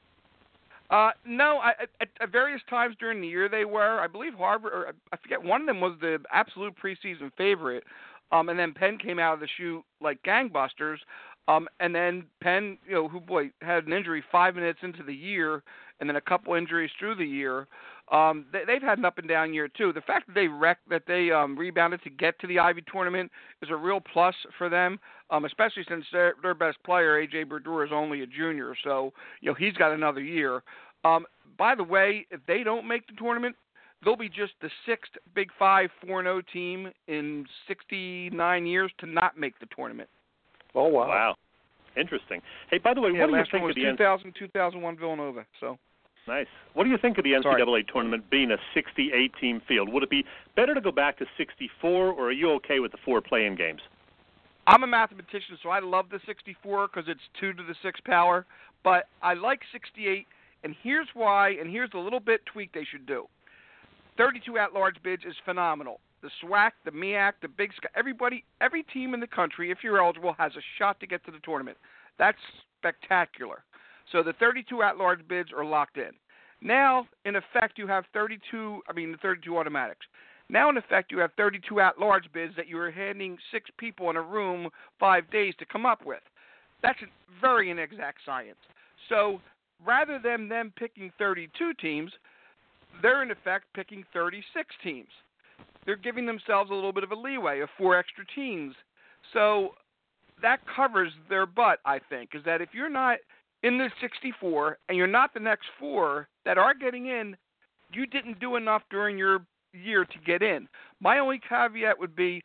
[0.89, 3.99] Uh, no, I, at, at various times during the year they were.
[3.99, 7.83] I believe Harvard, or I forget, one of them was the absolute preseason favorite.
[8.31, 10.97] Um, and then Penn came out of the chute like gangbusters.
[11.47, 15.13] Um, and then Penn, you know, who boy had an injury five minutes into the
[15.13, 15.63] year,
[15.99, 17.67] and then a couple injuries through the year.
[18.11, 19.93] Um, they, they've had an up and down year too.
[19.93, 23.31] The fact that they wreck that they um, rebounded to get to the Ivy tournament
[23.61, 27.85] is a real plus for them, um, especially since their their best player AJ Brodeur
[27.85, 30.63] is only a junior, so you know he's got another year.
[31.03, 31.25] Um,
[31.57, 33.55] by the way, if they don't make the tournament,
[34.03, 39.57] they'll be just the sixth Big Five 4-0 team in 69 years to not make
[39.59, 40.09] the tournament.
[40.75, 41.07] Oh wow!
[41.07, 41.35] Wow,
[41.97, 42.41] interesting.
[42.69, 44.33] Hey, by the way, yeah, what do you last think one of was the 2000,
[44.37, 45.45] 2001 Villanova.
[45.59, 45.79] So
[46.27, 46.47] Nice.
[46.73, 47.85] What do you think of the NCAA Sorry.
[47.91, 49.89] tournament being a 68 team field?
[49.91, 52.97] Would it be better to go back to 64, or are you okay with the
[53.05, 53.81] four playing games?
[54.67, 58.45] I'm a mathematician, so I love the 64 because it's two to the six power.
[58.83, 60.25] But I like 68,
[60.63, 61.49] and here's why.
[61.51, 63.27] And here's a little bit tweak they should do.
[64.17, 65.99] 32 at-large bids is phenomenal.
[66.25, 70.03] The SWAC, the MIAC, the Big Sky, everybody, every team in the country, if you're
[70.03, 71.77] eligible, has a shot to get to the tournament.
[72.17, 72.39] That's
[72.79, 73.63] spectacular.
[74.11, 76.09] So the 32 at-large bids are locked in.
[76.61, 78.81] Now, in effect, you have 32.
[78.89, 80.07] I mean, the 32 automatics.
[80.49, 84.15] Now, in effect, you have 32 at-large bids that you are handing six people in
[84.15, 84.69] a room
[84.99, 86.23] five days to come up with.
[86.81, 88.57] That's a very inexact science.
[89.09, 89.39] So,
[89.85, 92.11] rather than them picking 32 teams,
[93.03, 95.09] they're in effect picking 36 teams.
[95.85, 98.75] They're giving themselves a little bit of a leeway of four extra teams.
[99.33, 99.69] So
[100.41, 103.17] that covers their butt, I think, is that if you're not
[103.63, 107.35] in the 64 and you're not the next four that are getting in,
[107.93, 110.67] you didn't do enough during your year to get in.
[110.99, 112.41] My only caveat would be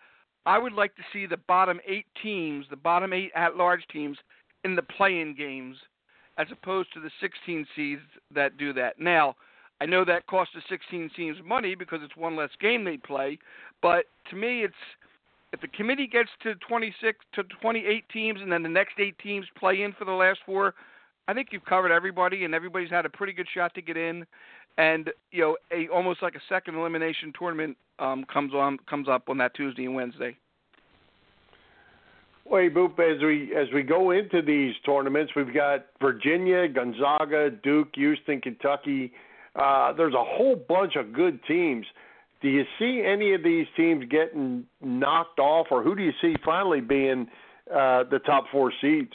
[0.46, 4.16] I would like to see the bottom eight teams, the bottom eight at large teams,
[4.64, 5.76] in the play in games
[6.38, 8.00] as opposed to the 16 seeds
[8.34, 8.98] that do that.
[8.98, 9.36] Now,
[9.80, 13.38] I know that costs the 16 teams money because it's one less game they play,
[13.82, 14.74] but to me, it's
[15.52, 19.46] if the committee gets to 26 to 28 teams and then the next eight teams
[19.58, 20.74] play in for the last four,
[21.26, 24.26] I think you've covered everybody and everybody's had a pretty good shot to get in,
[24.78, 29.28] and you know, a almost like a second elimination tournament um, comes on comes up
[29.28, 30.36] on that Tuesday and Wednesday.
[32.44, 37.88] Wait, Boop, as we as we go into these tournaments, we've got Virginia, Gonzaga, Duke,
[37.94, 39.12] Houston, Kentucky.
[39.60, 41.86] Uh, there's a whole bunch of good teams.
[42.40, 46.34] Do you see any of these teams getting knocked off, or who do you see
[46.44, 47.26] finally being
[47.70, 49.12] uh, the top four seeds?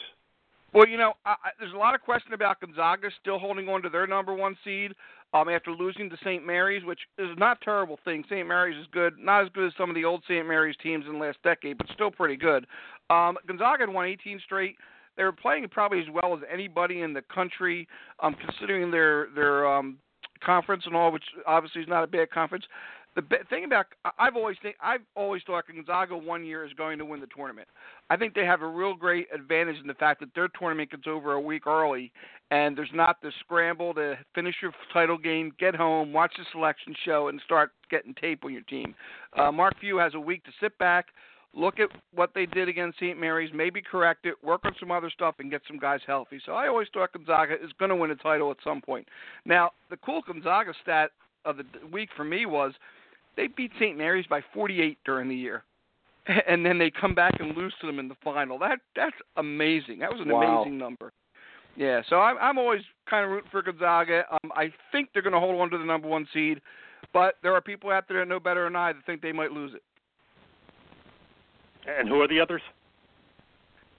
[0.72, 3.88] Well, you know, I, there's a lot of question about Gonzaga still holding on to
[3.88, 4.92] their number one seed
[5.34, 6.46] um, after losing to St.
[6.46, 8.22] Mary's, which is not a terrible thing.
[8.28, 8.46] St.
[8.46, 10.46] Mary's is good, not as good as some of the old St.
[10.46, 12.66] Mary's teams in the last decade, but still pretty good.
[13.10, 14.76] Um, Gonzaga had won 18 straight.
[15.16, 17.88] They were playing probably as well as anybody in the country,
[18.20, 19.98] um, considering their their um,
[20.44, 22.64] conference and all, which obviously is not a bad conference.
[23.14, 23.86] The thing about
[24.18, 27.66] I've always think I've always thought Gonzaga one year is going to win the tournament.
[28.10, 31.04] I think they have a real great advantage in the fact that their tournament gets
[31.06, 32.12] over a week early,
[32.50, 36.94] and there's not the scramble to finish your title game, get home, watch the selection
[37.06, 38.94] show, and start getting tape on your team.
[39.32, 41.06] Uh, Mark Few has a week to sit back,
[41.56, 43.18] look at what they did against St.
[43.18, 46.40] Mary's, maybe correct it, work on some other stuff, and get some guys healthy.
[46.44, 49.08] So I always thought Gonzaga is going to win a title at some point.
[49.44, 51.10] Now, the cool Gonzaga stat
[51.44, 52.72] of the week for me was
[53.36, 53.96] they beat St.
[53.96, 55.64] Mary's by 48 during the year.
[56.48, 58.58] And then they come back and lose to them in the final.
[58.58, 60.00] That that's amazing.
[60.00, 60.58] That was an Wow.
[60.62, 61.12] amazing number.
[61.76, 64.24] Yeah, so I'm I'm always kind of rooting for Gonzaga.
[64.32, 66.60] Um, I think they're going to hold on to the number one seed,
[67.12, 69.52] but there are people out there that know better than I that think they might
[69.52, 69.82] lose it.
[71.86, 72.62] And who are the others?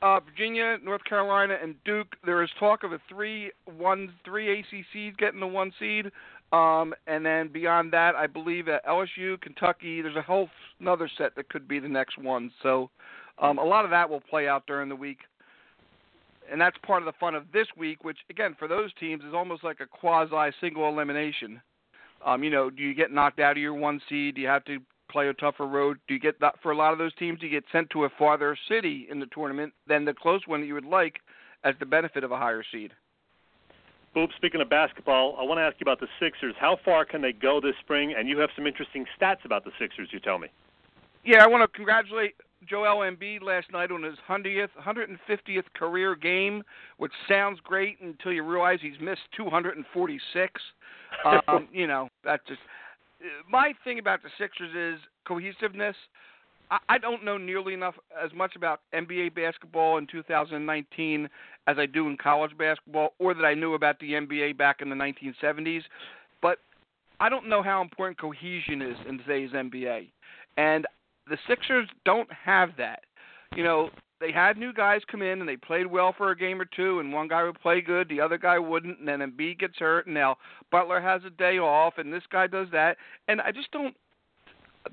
[0.01, 2.15] Uh, Virginia, North Carolina, and Duke.
[2.23, 6.11] There is talk of a three one three ACCs getting the one seed,
[6.51, 10.01] um, and then beyond that, I believe at LSU, Kentucky.
[10.01, 12.51] There's a whole another set that could be the next one.
[12.61, 12.91] So,
[13.39, 15.19] um, a lot of that will play out during the week.
[16.51, 19.33] and that's part of the fun of this week, which again for those teams is
[19.33, 21.61] almost like a quasi single elimination.
[22.25, 24.35] Um, you know, do you get knocked out of your one seed?
[24.35, 24.79] Do you have to
[25.09, 25.97] play a tougher road?
[26.07, 27.39] Do you get that for a lot of those teams?
[27.39, 30.61] Do you get sent to a farther city in the tournament than the close one
[30.61, 31.15] that you would like,
[31.63, 32.91] as the benefit of a higher seed?
[34.15, 36.55] Boop, speaking of basketball, I want to ask you about the Sixers.
[36.59, 38.15] How far can they go this spring?
[38.17, 40.47] And you have some interesting stats about the Sixers, you tell me.
[41.23, 42.35] Yeah, I want to congratulate
[42.67, 46.63] Joel Embiid last night on his 100th, 150th career game,
[46.97, 50.61] which sounds great until you realize he's missed 246.
[51.47, 52.59] Um, you know, that just
[53.49, 55.95] my thing about the Sixers is cohesiveness.
[56.69, 61.29] I, I don't know nearly enough as much about NBA basketball in 2019
[61.67, 64.89] as I do in college basketball, or that I knew about the NBA back in
[64.89, 65.81] the 1970s.
[66.41, 66.59] But
[67.19, 70.11] I don't know how important cohesion is in today's NBA,
[70.57, 70.85] and
[71.27, 73.01] the Sixers don't have that.
[73.55, 73.89] You know,
[74.19, 76.99] they had new guys come in and they played well for a game or two,
[76.99, 80.05] and one guy would play good, the other guy wouldn't, and then Embiid gets hurt,
[80.05, 80.37] and now
[80.71, 82.97] Butler has a day off, and this guy does that,
[83.27, 83.95] and I just don't.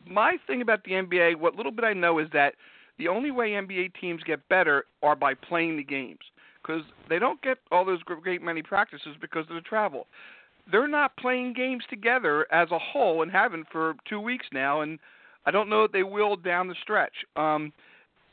[0.06, 2.54] My thing about the NBA, what little bit I know, is that
[2.98, 6.18] the only way NBA teams get better are by playing the games,
[6.62, 10.06] because they don't get all those great many practices because of the travel.
[10.70, 14.98] They're not playing games together as a whole and haven't for two weeks now, and
[15.46, 17.12] I don't know that they will down the stretch.
[17.36, 17.72] Um,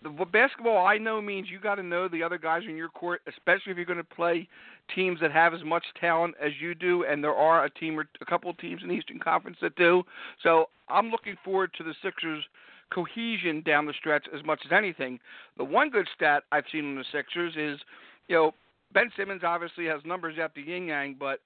[0.04, 3.22] the basketball I know means you got to know the other guys in your court,
[3.28, 4.48] especially if you're going to play
[4.96, 8.08] teams that have as much talent as you do, and there are a team or
[8.20, 10.04] a couple of teams in the Eastern Conference that do.
[10.42, 12.44] So I'm looking forward to the Sixers'
[12.92, 15.20] cohesion down the stretch as much as anything.
[15.58, 17.80] The one good stat I've seen in the Sixers is,
[18.28, 18.54] you know,
[18.94, 21.40] Ben Simmons obviously has numbers at the yin yang, but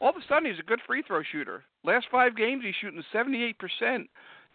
[0.00, 1.62] all of a sudden he's a good free throw shooter.
[1.84, 3.54] Last five games he's shooting 78%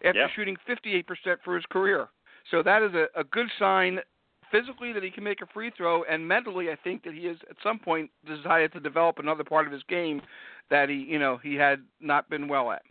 [0.04, 0.30] after yep.
[0.34, 1.04] shooting 58%
[1.44, 2.08] for his career.
[2.50, 3.98] So that is a, a good sign
[4.50, 7.36] physically that he can make a free throw, and mentally, I think that he has
[7.50, 10.22] at some point decided to develop another part of his game
[10.70, 12.82] that he, you know, he had not been well at.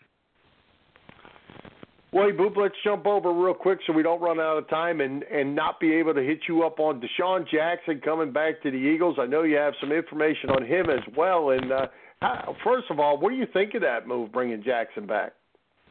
[2.12, 5.02] Well, hey, Boop, let's jump over real quick so we don't run out of time
[5.02, 8.72] and and not be able to hit you up on DeSean Jackson coming back to
[8.72, 9.18] the Eagles.
[9.20, 11.50] I know you have some information on him as well.
[11.50, 11.88] And uh,
[12.22, 15.34] how, first of all, what do you think of that move, bringing Jackson back?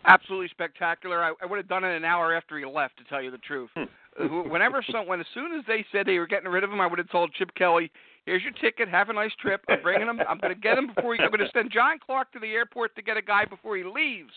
[0.07, 1.23] Absolutely spectacular.
[1.23, 3.39] I, I would have done it an hour after he left, to tell you the
[3.39, 3.71] truth.
[3.77, 4.51] Hmm.
[4.51, 6.87] Whenever some, when as soon as they said they were getting rid of him, I
[6.87, 7.91] would have told Chip Kelly,
[8.27, 8.89] "Here's your ticket.
[8.89, 9.63] Have a nice trip.
[9.69, 10.21] I'm bringing him.
[10.29, 11.23] I'm going to get him before he.
[11.23, 13.85] I'm going to send John Clark to the airport to get a guy before he
[13.85, 14.33] leaves,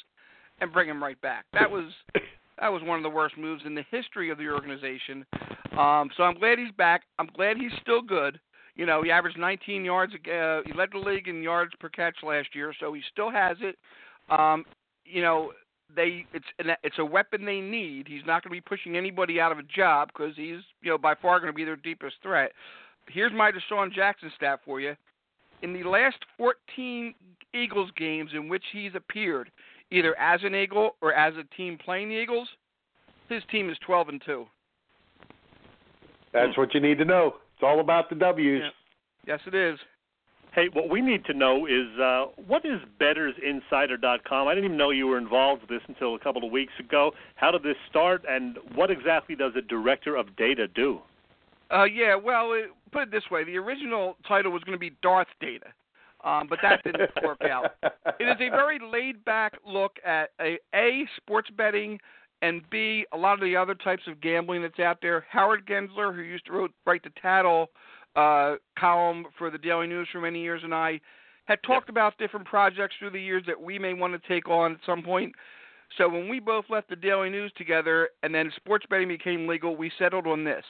[0.62, 1.92] and bring him right back." That was
[2.60, 5.26] that was one of the worst moves in the history of the organization.
[5.78, 7.04] Um, so I'm glad he's back.
[7.20, 8.40] I'm glad he's still good.
[8.76, 10.14] You know, he averaged 19 yards.
[10.14, 13.58] Uh, he led the league in yards per catch last year, so he still has
[13.62, 13.76] it.
[14.30, 14.66] Um,
[15.10, 15.52] you know
[15.96, 18.08] they it's an, it's a weapon they need.
[18.08, 20.98] He's not going to be pushing anybody out of a job because he's you know
[20.98, 22.52] by far going to be their deepest threat.
[23.10, 24.96] Here's my DeSean Jackson stat for you.
[25.62, 27.16] In the last 14
[27.54, 29.50] Eagles games in which he's appeared,
[29.92, 32.48] either as an Eagle or as a team playing the Eagles,
[33.30, 34.46] his team is 12 and two.
[36.34, 37.36] That's what you need to know.
[37.56, 38.62] It's all about the W's.
[38.62, 38.70] Yeah.
[39.26, 39.80] Yes, it is.
[40.58, 44.48] Hey, what we need to know is uh, what is BettorsInsider.com?
[44.48, 47.12] I didn't even know you were involved with this until a couple of weeks ago.
[47.36, 51.00] How did this start, and what exactly does a director of data do?
[51.72, 54.94] Uh, yeah, well, it, put it this way: the original title was going to be
[55.04, 55.68] Darth Data,
[56.24, 57.76] um, but that didn't work out.
[58.20, 62.00] It is a very laid-back look at a, a sports betting
[62.42, 65.24] and B a lot of the other types of gambling that's out there.
[65.30, 67.68] Howard Gensler, who used to wrote, write the Tattle
[68.18, 71.00] uh, column for the Daily News for many years, and I
[71.46, 74.74] had talked about different projects through the years that we may want to take on
[74.74, 75.34] at some point.
[75.98, 79.78] So when we both left the Daily News together and then sports betting became legal,
[79.78, 80.66] we settled on this.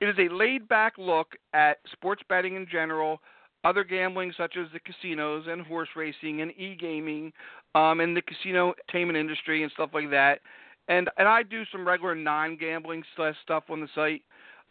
[0.00, 3.20] It is a laid back look at sports betting in general,
[3.64, 7.32] other gambling such as the casinos and horse racing and e gaming,
[7.74, 10.40] um, and the casino entertainment industry and stuff like that.
[10.88, 14.22] And and I do some regular non gambling stuff on the site.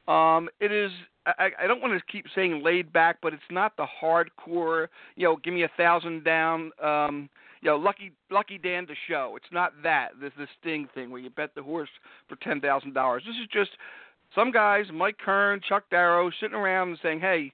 [0.08, 0.92] Um, it is
[1.26, 5.26] I, I don't want to keep saying laid back, but it's not the hardcore, you
[5.26, 7.30] know, give me a thousand down, um,
[7.62, 9.34] you know, lucky lucky Dan to show.
[9.38, 10.10] It's not that.
[10.20, 11.90] This this sting thing where you bet the horse
[12.28, 13.24] for ten thousand dollars.
[13.26, 13.72] This is just
[14.34, 17.54] some guys, Mike Kern, Chuck Darrow, sitting around and saying, Hey,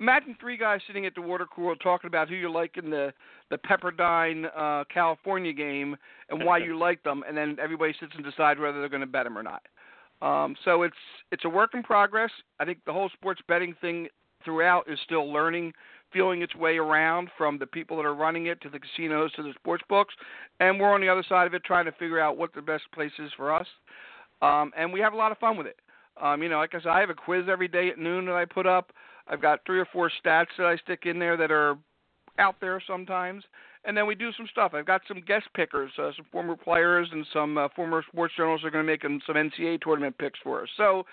[0.00, 3.12] imagine three guys sitting at the water cooler talking about who you like in the
[3.50, 5.96] the Pepperdine uh California game
[6.28, 9.24] and why you like them and then everybody sits and decides whether they're gonna bet
[9.24, 9.62] them or not.
[10.22, 10.96] Um, so it's
[11.30, 12.30] it's a work in progress.
[12.58, 14.08] I think the whole sports betting thing
[14.44, 15.72] throughout is still learning,
[16.12, 19.42] feeling its way around from the people that are running it to the casinos to
[19.42, 20.14] the sports books,
[20.60, 22.84] and we're on the other side of it trying to figure out what the best
[22.94, 23.66] place is for us.
[24.42, 25.76] Um, and we have a lot of fun with it.
[26.20, 28.34] Um, you know, like I said, I have a quiz every day at noon that
[28.34, 28.92] I put up.
[29.28, 31.76] I've got three or four stats that I stick in there that are
[32.38, 33.44] out there sometimes,
[33.86, 34.72] and then we do some stuff.
[34.74, 38.66] I've got some guest pickers, uh, some former players and some uh, former sports journalists
[38.66, 40.68] are going to make some NCAA tournament picks for us.
[40.76, 41.04] So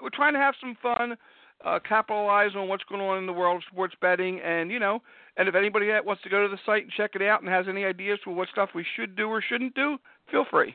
[0.00, 1.16] we're trying to have some fun,
[1.64, 5.00] uh, capitalize on what's going on in the world of sports betting, and you know,
[5.36, 7.66] and if anybody wants to go to the site and check it out and has
[7.68, 9.98] any ideas for what stuff we should do or shouldn't do,
[10.30, 10.74] feel free.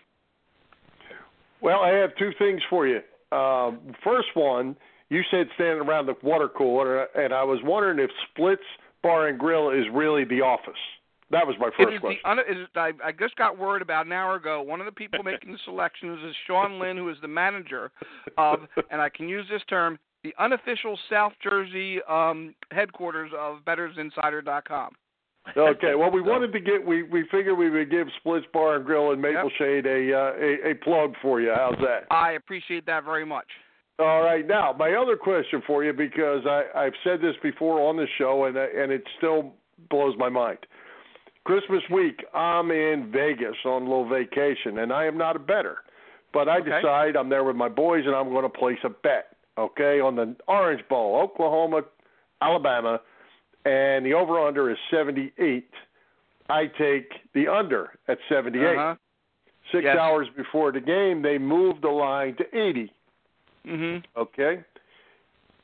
[1.61, 3.01] Well, I have two things for you.
[3.35, 4.77] Um, first one,
[5.09, 8.61] you said standing around the water cooler, and I was wondering if Splits
[9.01, 10.75] Bar and Grill is really the office.
[11.29, 12.21] That was my first it is question.
[12.23, 14.61] The, it I, I just got word about an hour ago.
[14.61, 17.91] One of the people making the selections is Sean Lynn, who is the manager
[18.37, 18.59] of,
[18.91, 24.93] and I can use this term, the unofficial South Jersey um, headquarters of BettorsInsider.com.
[25.55, 28.85] Okay, well, we wanted to get we we figured we would give Splits Bar and
[28.85, 29.51] Grill in Maple Yep.
[29.57, 31.53] Shade a, uh, a a plug for you.
[31.55, 32.05] How's that?
[32.11, 33.47] I appreciate that very much.
[33.99, 37.95] All right, now my other question for you because I I've said this before on
[37.95, 39.53] the show and and it still
[39.89, 40.59] blows my mind.
[41.47, 45.77] Christmas week, I'm in Vegas on a little vacation, and I am not a better,
[46.33, 46.71] but I Okay.
[46.71, 49.33] decide I'm there with my boys and I'm going to place a bet.
[49.57, 51.83] Okay, on the Orange Bowl, Oklahoma,
[52.41, 52.99] Alabama,
[53.63, 55.71] and the over under is 78.
[56.49, 58.75] I take the under at 78.
[58.77, 58.95] Uh-huh.
[59.71, 59.97] Six Yes.
[59.97, 62.91] hours before the game, they moved the line to 80.
[63.65, 64.03] Mhm.
[64.17, 64.63] Okay,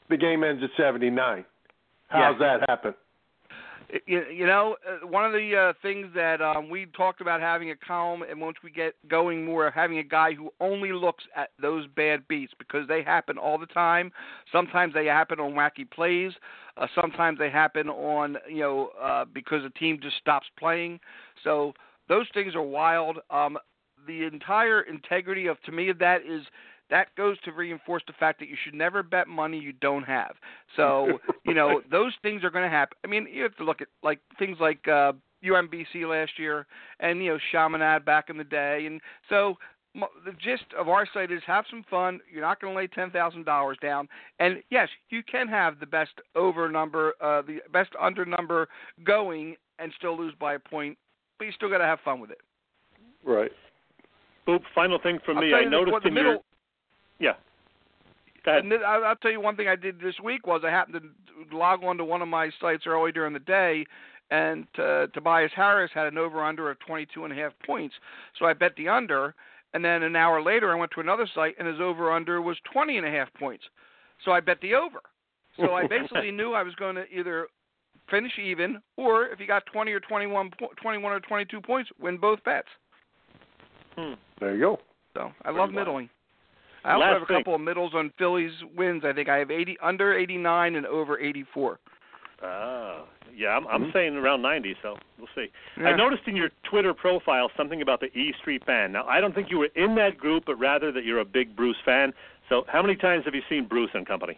[0.07, 1.43] the game ends at 79.
[2.07, 2.39] How's Yes.
[2.39, 2.95] that happen?
[4.07, 7.69] You, you know, uh, one of the uh, things that um, we talked about having
[7.69, 11.49] a column, and once we get going more, having a guy who only looks at
[11.61, 14.11] those bad beats because they happen all the time.
[14.51, 16.31] Sometimes they happen on wacky plays.
[16.75, 20.99] Uh, sometimes they happen on, you know, uh, because a team just stops playing.
[21.43, 21.73] So
[22.09, 23.19] those things are wild.
[23.29, 23.59] Um,
[24.07, 26.41] the entire integrity of to me of that is
[26.89, 30.35] that goes to reinforce the fact that you should never bet money you don't have.
[30.75, 32.97] So, you know, those things are going to happen.
[33.03, 35.11] I mean, you have to look at like things like uh
[35.45, 36.65] UMBC last year
[36.99, 39.57] and you know Chaminade back in the day and so
[39.93, 42.19] the gist of our site is have some fun.
[42.31, 44.07] You're not going to lay ten thousand dollars down,
[44.39, 48.67] and yes, you can have the best over number, uh, the best under number
[49.03, 50.97] going, and still lose by a point,
[51.37, 52.39] but you still got to have fun with it.
[53.23, 53.51] Right.
[54.47, 54.61] Boop.
[54.73, 55.53] Final thing from I'll me.
[55.53, 56.41] I noticed the in middle, your
[57.19, 57.33] yeah.
[58.45, 58.63] Go ahead.
[58.63, 61.01] And then I'll, I'll tell you one thing I did this week was I happened
[61.01, 63.85] to log on to one of my sites early during the day,
[64.31, 67.95] and uh, Tobias Harris had an over under of 22 and a half points.
[68.39, 69.35] So I bet the under,
[69.73, 72.57] and then an hour later I went to another site and his over under was
[72.71, 73.63] 20 and a half points.
[74.25, 74.99] So I bet the over.
[75.57, 77.47] So I basically knew I was going to either
[78.09, 80.51] finish even, or if he got 20 or 21,
[80.81, 82.67] 21 or 22 points, win both bets.
[83.95, 84.13] Hmm.
[84.39, 84.79] There you go.
[85.13, 85.73] So I Pretty love wild.
[85.73, 86.09] middling.
[86.83, 87.37] I also Last have a thing.
[87.37, 89.03] couple of middles on Phillies wins.
[89.05, 91.79] I think I have 80 under 89 and over 84.
[92.43, 93.05] Ah,
[93.35, 95.47] yeah, I'm, I'm saying around 90, so we'll see.
[95.79, 95.87] Yeah.
[95.87, 98.93] I noticed in your Twitter profile something about the E Street Band.
[98.93, 101.55] Now, I don't think you were in that group, but rather that you're a big
[101.55, 102.11] Bruce fan.
[102.49, 104.37] So, how many times have you seen Bruce and company?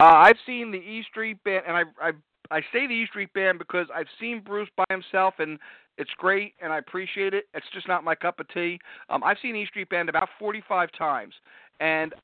[0.00, 2.12] Uh, I've seen the E Street Band, and I I
[2.52, 5.58] I say the E Street Band because I've seen Bruce by himself, and
[5.98, 7.44] it's great, and I appreciate it.
[7.52, 8.78] It's just not my cup of tea.
[9.10, 11.34] Um, I've seen E Street Band about 45 times,
[11.80, 12.14] and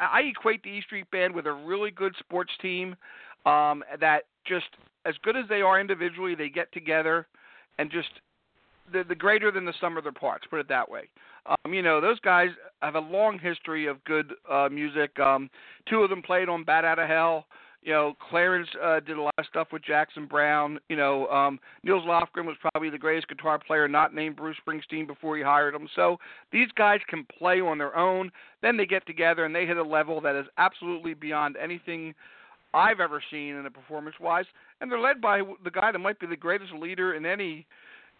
[0.00, 2.96] I equate the E Street Band with a really good sports team
[3.46, 4.66] um, that just
[5.04, 7.26] as good as they are individually, they get together
[7.78, 8.08] and just
[8.92, 10.46] the the greater than the sum of their parts.
[10.48, 11.02] Put it that way.
[11.46, 12.48] Um, you know, those guys
[12.80, 15.18] have a long history of good uh, music.
[15.20, 15.50] Um,
[15.88, 17.46] two of them played on Bat Out of Hell.
[17.84, 20.80] You know, Clarence uh, did a lot of stuff with Jackson Browne.
[20.88, 25.06] You know, um, Nils Lofgren was probably the greatest guitar player not named Bruce Springsteen
[25.06, 25.86] before he hired him.
[25.94, 26.16] So
[26.50, 28.32] these guys can play on their own.
[28.62, 32.14] Then they get together and they hit a level that is absolutely beyond anything
[32.72, 34.46] I've ever seen in a performance wise.
[34.80, 37.66] And they're led by the guy that might be the greatest leader in any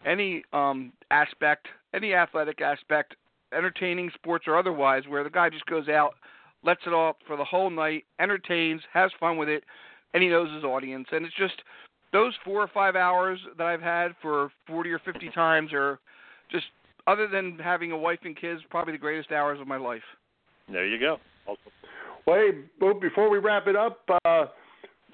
[0.05, 3.15] any um aspect, any athletic aspect,
[3.51, 6.13] entertaining sports or otherwise, where the guy just goes out,
[6.65, 9.63] lets it off for the whole night, entertains, has fun with it,
[10.13, 11.07] and he knows his audience.
[11.11, 11.61] And it's just
[12.11, 15.99] those four or five hours that I've had for 40 or 50 times are
[16.51, 16.65] just,
[17.07, 20.01] other than having a wife and kids, probably the greatest hours of my life.
[20.71, 21.17] There you go.
[22.25, 24.45] Well, hey, Bo, before we wrap it up, uh,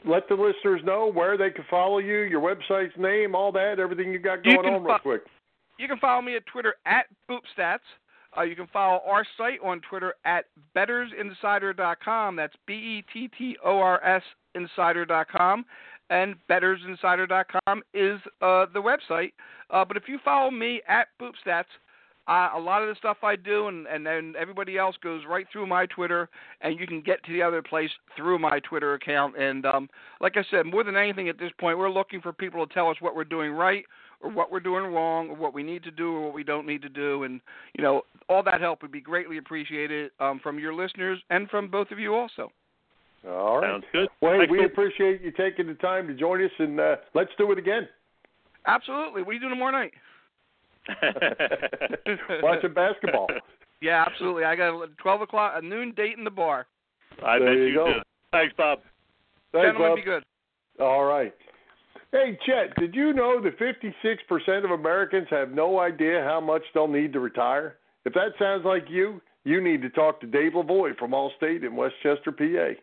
[0.05, 4.13] let the listeners know where they can follow you, your website's name, all that, everything
[4.13, 5.21] you got going can on, real fo- quick.
[5.77, 7.79] You can follow me at Twitter at BoopStats.
[8.37, 12.35] Uh, you can follow our site on Twitter at bettorsinsider.com.
[12.35, 14.23] That's B E T T O R S
[14.55, 15.65] insider.com.
[16.09, 19.31] And bettorsinsider.com is uh, the website.
[19.69, 21.65] Uh, but if you follow me at BoopStats,
[22.27, 25.47] uh, a lot of the stuff I do, and and then everybody else goes right
[25.51, 26.29] through my Twitter,
[26.61, 29.37] and you can get to the other place through my Twitter account.
[29.37, 32.65] And um, like I said, more than anything at this point, we're looking for people
[32.65, 33.85] to tell us what we're doing right
[34.23, 36.65] or what we're doing wrong or what we need to do or what we don't
[36.67, 37.41] need to do and
[37.75, 41.69] you know all that help would be greatly appreciated um, from your listeners and from
[41.69, 42.51] both of you also
[43.27, 44.09] all right Sounds good.
[44.21, 44.65] well hey, we Bill.
[44.67, 47.87] appreciate you taking the time to join us and uh, let's do it again
[48.67, 49.93] absolutely what are you doing tomorrow night
[52.43, 53.27] watching basketball
[53.81, 56.67] yeah absolutely i got a 12 o'clock a noon date in the bar
[57.23, 57.85] I There bet you you go.
[57.87, 57.99] do.
[58.31, 58.79] Thanks, Bob.
[59.51, 59.95] Thanks, gentlemen Bob.
[59.97, 60.23] be good
[60.79, 61.33] All right.
[62.11, 66.85] Hey, Chet, did you know that 56% of Americans have no idea how much they'll
[66.85, 67.77] need to retire?
[68.03, 71.77] If that sounds like you, you need to talk to Dave Lavoie from Allstate in
[71.77, 72.75] West Chester, PA.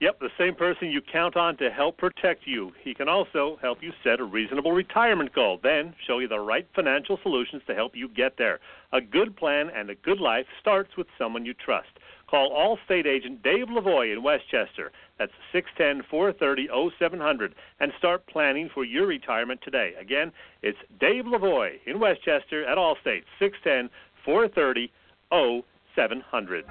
[0.00, 2.72] Yep, the same person you count on to help protect you.
[2.82, 6.66] He can also help you set a reasonable retirement goal, then show you the right
[6.74, 8.60] financial solutions to help you get there.
[8.92, 11.88] A good plan and a good life starts with someone you trust.
[12.30, 14.92] Call Allstate agent Dave Lavoie in West Chester.
[15.18, 19.92] That's 610 430 0700 and start planning for your retirement today.
[20.00, 23.90] Again, it's Dave Lavoie in West Chester at Allstate, 610
[24.24, 24.92] 430
[25.30, 26.64] 0700.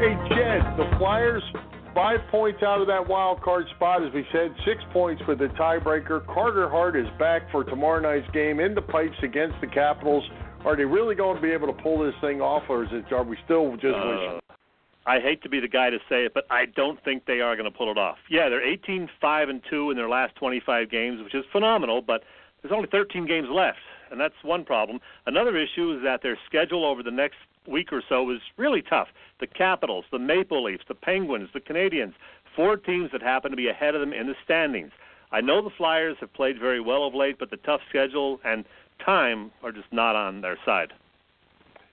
[0.00, 1.42] Hey, Chet, the Flyers,
[1.94, 5.48] five points out of that wild card spot, as we said, six points with the
[5.48, 6.26] tiebreaker.
[6.26, 10.24] Carter Hart is back for tomorrow night's game in the pipes against the Capitals.
[10.64, 13.10] Are they really going to be able to pull this thing off, or is it,
[13.12, 14.40] are we still just wishing?
[14.48, 14.54] Uh,
[15.06, 17.56] I hate to be the guy to say it, but I don't think they are
[17.56, 18.18] going to pull it off.
[18.28, 22.24] Yeah, they're 18 5 and 2 in their last 25 games, which is phenomenal, but
[22.60, 23.78] there's only 13 games left,
[24.10, 25.00] and that's one problem.
[25.24, 29.08] Another issue is that their schedule over the next week or so is really tough.
[29.40, 32.12] The Capitals, the Maple Leafs, the Penguins, the Canadiens,
[32.54, 34.92] four teams that happen to be ahead of them in the standings.
[35.32, 38.64] I know the Flyers have played very well of late, but the tough schedule and
[39.04, 40.92] time are just not on their side.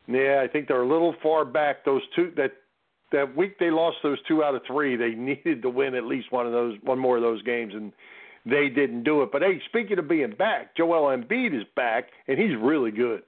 [0.08, 1.84] Yeah, I think they're a little far back.
[1.84, 2.54] Those two that
[3.12, 4.96] that week they lost those two out of three.
[4.96, 7.92] They needed to win at least one of those, one more of those games, and
[8.46, 9.32] they didn't do it.
[9.32, 13.24] But hey, speaking of being back, Joel Embiid is back, and he's really good.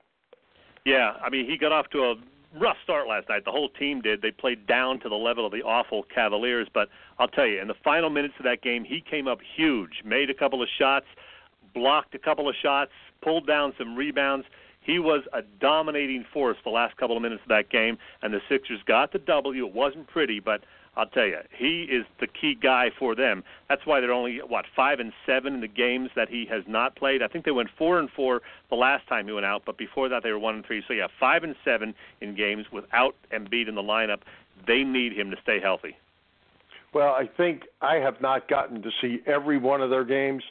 [0.86, 2.16] Yeah, I mean, he got off to a
[2.58, 3.44] rough start last night.
[3.46, 4.22] The whole team did.
[4.22, 6.88] They played down to the level of the awful Cavaliers, but
[7.20, 10.30] I'll tell you, in the final minutes of that game, he came up huge, made
[10.30, 11.06] a couple of shots,
[11.74, 12.92] blocked a couple of shots,
[13.22, 14.46] pulled down some rebounds.
[14.82, 18.42] He was a dominating force the last couple of minutes of that game, and the
[18.50, 19.66] Sixers got the W.
[19.66, 20.62] It wasn't pretty, but
[20.96, 23.44] I'll tell you, he is the key guy for them.
[23.70, 26.96] That's why they're only what five and seven in the games that he has not
[26.96, 27.22] played.
[27.22, 30.10] I think they went four and four the last time he went out, but before
[30.10, 30.84] that they were one and three.
[30.88, 34.20] So yeah, five and seven in games without Embiid in the lineup.
[34.68, 35.96] They need him to stay healthy.
[36.94, 40.44] Well, I think I have not gotten to see every one of their games,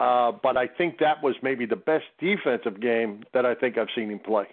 [0.00, 3.88] uh, but I think that was maybe the best defensive game that I think I've
[3.94, 4.46] seen him play.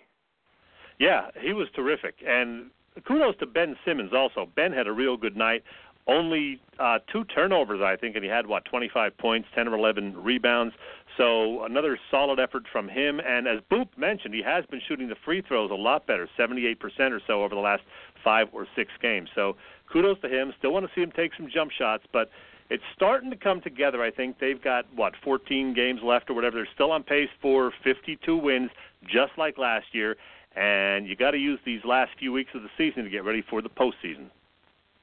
[1.00, 2.70] Yeah, he was terrific, and
[3.08, 4.50] kudos to Ben Simmons also.
[4.56, 5.64] Ben had a real good night.
[6.08, 10.24] Only uh, two turnovers, I think, and he had what 25 points, 10 or 11
[10.24, 10.74] rebounds.
[11.18, 13.20] So another solid effort from him.
[13.20, 16.78] And as Boop mentioned, he has been shooting the free throws a lot better, 78%
[17.12, 17.84] or so over the last
[18.24, 19.30] five or six games.
[19.36, 19.58] So
[19.92, 20.54] kudos to him.
[20.58, 22.30] Still want to see him take some jump shots, but
[22.70, 24.04] it's starting to come together.
[24.04, 26.58] I think they've got what 14 games left or whatever.
[26.58, 28.70] They're still on pace for 52 wins,
[29.04, 30.16] just like last year.
[30.56, 33.44] And you got to use these last few weeks of the season to get ready
[33.50, 34.30] for the postseason.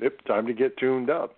[0.00, 1.36] Yep, time to get tuned up.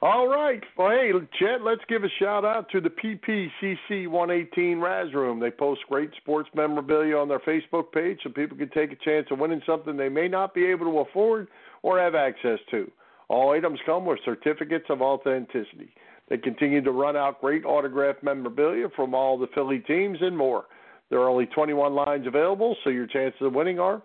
[0.00, 0.62] All right.
[0.76, 5.40] Well, hey, Chet, let's give a shout out to the PPCC 118 Raz Room.
[5.40, 9.26] They post great sports memorabilia on their Facebook page so people can take a chance
[9.30, 11.48] of winning something they may not be able to afford
[11.82, 12.90] or have access to.
[13.28, 15.94] All items come with certificates of authenticity.
[16.28, 20.64] They continue to run out great autograph memorabilia from all the Philly teams and more.
[21.10, 24.02] There are only 21 lines available, so your chances of winning are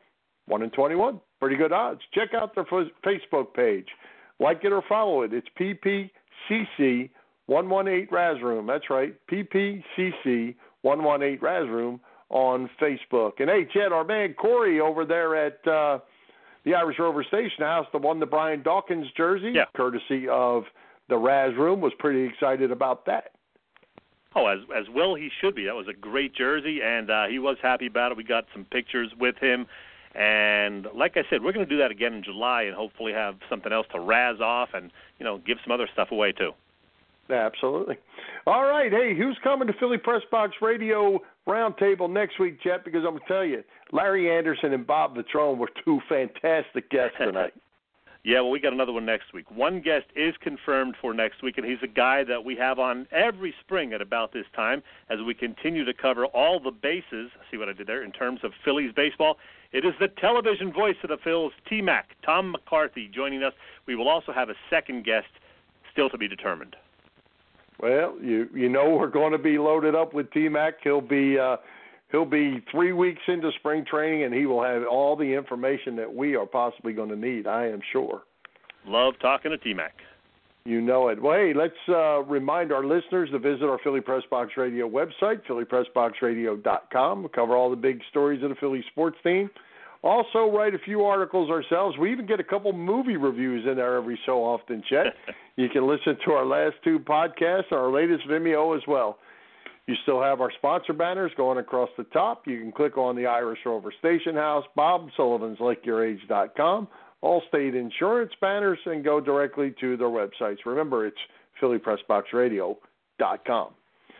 [0.48, 1.20] 1 in 21.
[1.40, 2.02] Pretty good odds.
[2.14, 3.88] Check out their Facebook page.
[4.40, 5.32] Like it or follow it.
[5.34, 7.10] It's PPCC
[7.48, 8.68] 118 Raz Room.
[8.68, 12.00] That's right, PPCC 118 Raz Room
[12.30, 13.34] on Facebook.
[13.40, 16.00] And hey, Chet, our man Corey over there at uh,
[16.66, 19.66] the Irish Rover Station House, the one the Brian Dawkins jersey, Yeah.
[19.76, 20.66] courtesy of
[21.08, 23.32] the Raz Room, was pretty excited about that.
[24.36, 25.66] Oh, as as well he should be.
[25.66, 28.18] That was a great jersey, and uh, he was happy about it.
[28.18, 29.66] We got some pictures with him,
[30.14, 33.38] and like I said, we're going to do that again in July, and hopefully have
[33.50, 36.52] something else to razz off, and you know, give some other stuff away too.
[37.32, 37.98] Absolutely.
[38.48, 38.92] All right.
[38.92, 42.86] Hey, who's coming to Philly Press Box Radio Roundtable next week, Chet?
[42.86, 47.18] Because I'm going to tell you, Larry Andersen and Bob Vetrone were two fantastic guests
[47.18, 47.54] tonight.
[48.26, 49.50] Yeah, well, we got another one next week.
[49.50, 53.08] One guest is confirmed for next week, and he's a guy that we have on
[53.14, 57.32] every spring at about this time as we continue to cover all the bases.
[57.50, 59.38] See what I did there in terms of Phillies baseball?
[59.72, 63.54] It is the television voice of the Phils, T Mac, Tom McCarthy, joining us.
[63.86, 65.28] We will also have a second guest
[65.90, 66.76] still to be determined.
[67.82, 70.76] Well, you you know we're going to be loaded up with T Mac.
[70.84, 71.58] He'll be uh,
[72.12, 76.14] he'll be three weeks into spring training, and he will have all the information that
[76.14, 77.48] we are possibly going to need.
[77.48, 78.24] I am sure.
[78.86, 79.94] Love talking to T Mac.
[80.66, 81.22] You know it.
[81.22, 85.42] Well, hey, let's uh, remind our listeners to visit our Philly Press Box Radio website,
[85.48, 87.24] phillypressboxradio.com.
[87.24, 89.50] We cover all the big stories of the Philly sports team.
[90.02, 91.98] Also, write a few articles ourselves.
[91.98, 95.08] We even get a couple movie reviews in there every so often, Chet.
[95.58, 99.18] you can listen to our last two podcasts, our latest Vimeo as well.
[99.88, 102.48] You still have our sponsor banners going across the top.
[102.48, 106.88] You can click on the Irish Rover Station House, Bob Sullivan's LakeYourAge.com,
[107.24, 110.60] Allstate Insurance banners, and go directly to their websites.
[110.66, 111.18] Remember, it's
[111.60, 113.74] PhillyPressBoxRadio.com.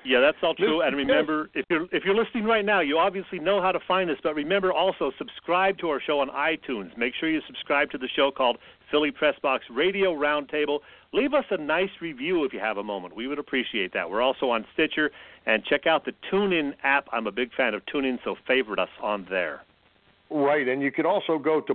[0.06, 0.82] Yeah, that's all true.
[0.82, 4.10] And remember, if you're if you're listening right now, you obviously know how to find
[4.10, 4.18] us.
[4.24, 6.98] But remember, also subscribe to our show on iTunes.
[6.98, 8.58] Make sure you subscribe to the show called
[8.92, 10.80] Philly Press Box Radio Roundtable.
[11.12, 13.16] Leave us a nice review if you have a moment.
[13.16, 14.10] We would appreciate that.
[14.10, 15.12] We're also on Stitcher
[15.46, 17.08] and check out the TuneIn app.
[17.12, 19.62] I'm a big fan of TuneIn, so favorite us on there.
[20.32, 21.74] Right, and you can also go to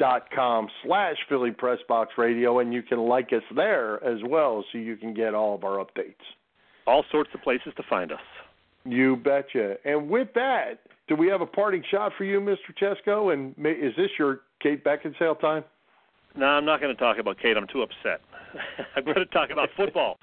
[0.00, 4.78] blogtalkradio.com slash Philly Press Box Radio, and you can like us there as well, so
[4.78, 6.14] you can get all of our updates.
[6.86, 8.20] All sorts of places to find us.
[8.84, 9.76] You betcha.
[9.84, 12.74] And with that, do we have a parting shot for you, Mr.
[12.80, 13.32] Chesko?
[13.32, 15.64] And is this your Kate Beckinsale time?
[16.36, 17.56] No, I'm not going to talk about Kate.
[17.56, 18.20] I'm too upset.
[18.96, 20.18] I'm going to talk about football.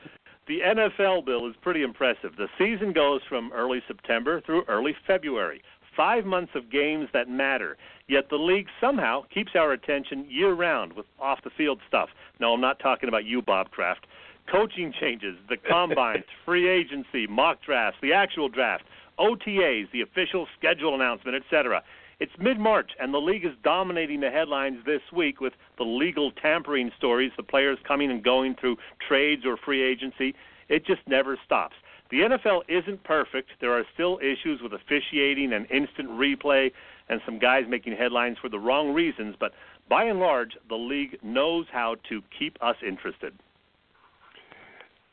[0.48, 2.32] The NFL bill is pretty impressive.
[2.36, 5.62] The season goes from early September through early February.
[6.00, 7.76] Five months of games that matter.
[8.08, 12.08] Yet the league somehow keeps our attention year round with off the field stuff.
[12.40, 14.08] No, I'm not talking about you, Bob Kraft.
[14.50, 18.86] Coaching changes, the combines, free agency, mock drafts, the actual draft,
[19.20, 21.84] OTAs, the official schedule announcement, etc.
[22.22, 26.32] It's mid March, and the league is dominating the headlines this week with the legal
[26.32, 30.34] tampering stories, the players coming and going through trades or free agency.
[30.70, 31.76] It just never stops.
[32.12, 33.50] The NFL isn't perfect.
[33.62, 36.72] There are still issues with officiating and instant replay,
[37.08, 39.52] and some guys making headlines for the wrong reasons, but
[39.90, 43.34] by and large, the league knows how to keep us interested.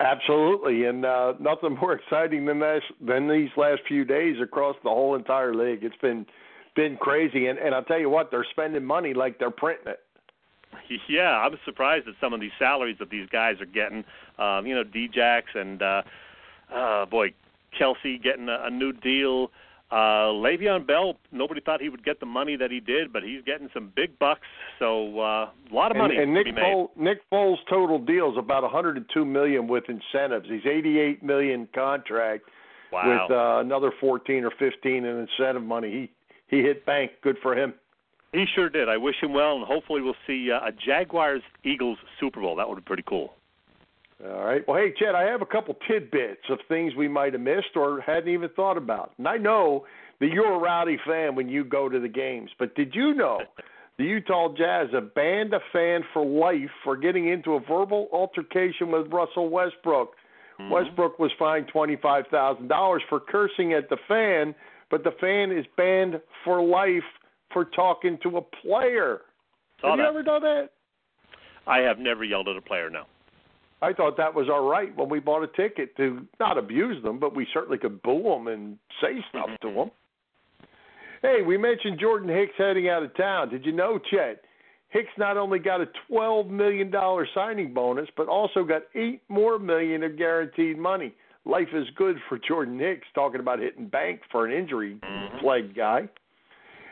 [0.01, 4.90] Absolutely, and uh, nothing more exciting than this than these last few days across the
[4.90, 5.82] whole entire league.
[5.82, 6.26] It's been
[6.74, 7.47] been crazy.
[7.47, 10.01] And and I'll tell you what, they're spending money like they're printing it.
[11.09, 14.05] Yeah, I'm surprised at some of these salaries that these guys are getting.
[14.38, 16.03] Um, you know, Djax and uh,
[16.75, 17.33] uh, boy,
[17.81, 19.51] Kelce getting a, a new deal.
[19.91, 23.43] Uh, Le'Veon Bell, nobody thought he would get the money that he did, but he's
[23.45, 24.41] getting some big bucks.
[24.81, 26.64] So uh, a lot of money and, and Nick to be made.
[26.64, 30.47] Foles, Nick Foles' total deal is about 102 million with incentives.
[30.49, 32.45] He's 88 million contract
[32.93, 33.27] wow.
[33.29, 35.91] with uh, another 14 or 15 in incentive money.
[35.91, 36.11] He
[36.49, 37.11] he hit bank.
[37.23, 37.75] Good for him.
[38.33, 38.89] He sure did.
[38.89, 42.57] I wish him well, and hopefully we'll see uh, a Jaguars Eagles Super Bowl.
[42.57, 43.35] That would be pretty cool.
[44.25, 44.67] All right.
[44.67, 48.01] Well, hey, Chet, I have a couple tidbits of things we might have missed or
[48.01, 49.12] hadn't even thought about.
[49.19, 49.85] And I know
[50.21, 53.41] that you're a rowdy fan when you go to the games, but did you know
[53.99, 58.91] the Utah Jazz have banned a fan for life for getting into a verbal altercation
[58.91, 60.14] with Russell Westbrook?
[60.59, 60.71] Mm-hmm.
[60.71, 64.55] Westbrook was fined $25,000 for cursing at the fan
[64.91, 67.03] but the fan is banned for life
[67.53, 69.23] for talking to a player.
[69.81, 70.03] Saw have that.
[70.03, 70.69] you ever done that?
[71.67, 72.91] I have never yelled at a player.
[72.91, 73.05] No.
[73.83, 77.18] I thought that was all right when we bought a ticket to not abuse them,
[77.18, 79.79] but we certainly could boo them and say stuff to mm-hmm.
[79.79, 79.91] them.
[81.22, 83.49] Hey, we mentioned Jordan Hicks heading out of town.
[83.51, 84.43] Did you know, Chet?
[84.91, 86.93] Hicks not only got a $12 million
[87.35, 91.12] signing bonus, but also got eight more million of guaranteed money
[91.47, 95.39] life is good for Jordan Hicks, talking about hitting bank for an injury mm-hmm.
[95.39, 96.09] plagued guy.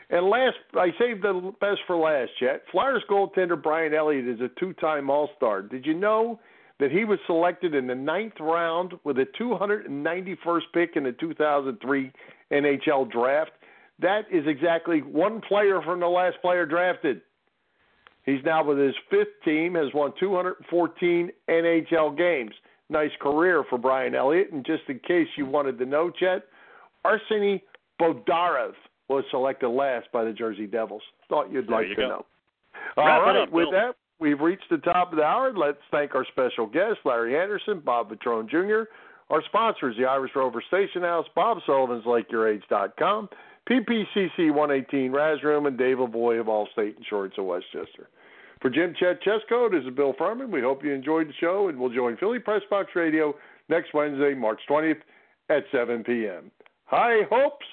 [0.09, 2.61] And last, I saved the best for last, Chet.
[2.71, 5.61] Flyers goaltender Brian Elliott is a two time All Star.
[5.61, 6.39] Did you know
[6.79, 12.11] that he was selected in the ninth round with a 291st pick in the 2003
[12.51, 13.51] NHL draft?
[13.99, 17.21] That is exactly one player from the last player drafted.
[18.25, 22.53] He's now with his fifth team, has won 214 NHL games
[22.89, 24.51] nice career for Brian Elliott.
[24.51, 26.43] And just in case you wanted to know, Chet,
[27.05, 27.61] Arseny
[27.99, 28.73] Bondarev
[29.07, 31.01] was selected last by the Jersey Devils.
[31.29, 32.07] Thought you'd There like you to go.
[32.07, 32.25] know.
[32.97, 33.71] Wrap All it right, up, with Bill.
[33.71, 35.53] that, we've reached the top of the hour.
[35.55, 38.89] Let's thank our special guests, Larry Andersen, Bob Vetrone Jr.,
[39.29, 43.29] our sponsors, the Irish Rover Station House, Bob Sullivan's LakeYourAge.com,
[43.67, 48.09] PPCC 118, Raz Room, and Dave Lavoie of Allstate Insurance of West Chester.
[48.61, 50.51] For Jim Chet Chesko, this is Bill Furman.
[50.51, 53.33] We hope you enjoyed the show, and we'll join Philly Press Box Radio
[53.69, 55.01] next Wednesday, March 20th
[55.49, 56.51] at 7 p.m.
[56.85, 57.65] High hopes,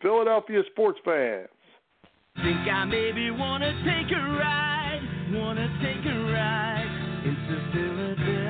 [0.00, 1.48] Philadelphia sports fans.
[2.36, 4.83] Think I maybe wanna take a ride,
[5.34, 8.43] wanna take a ride into Philadelphia.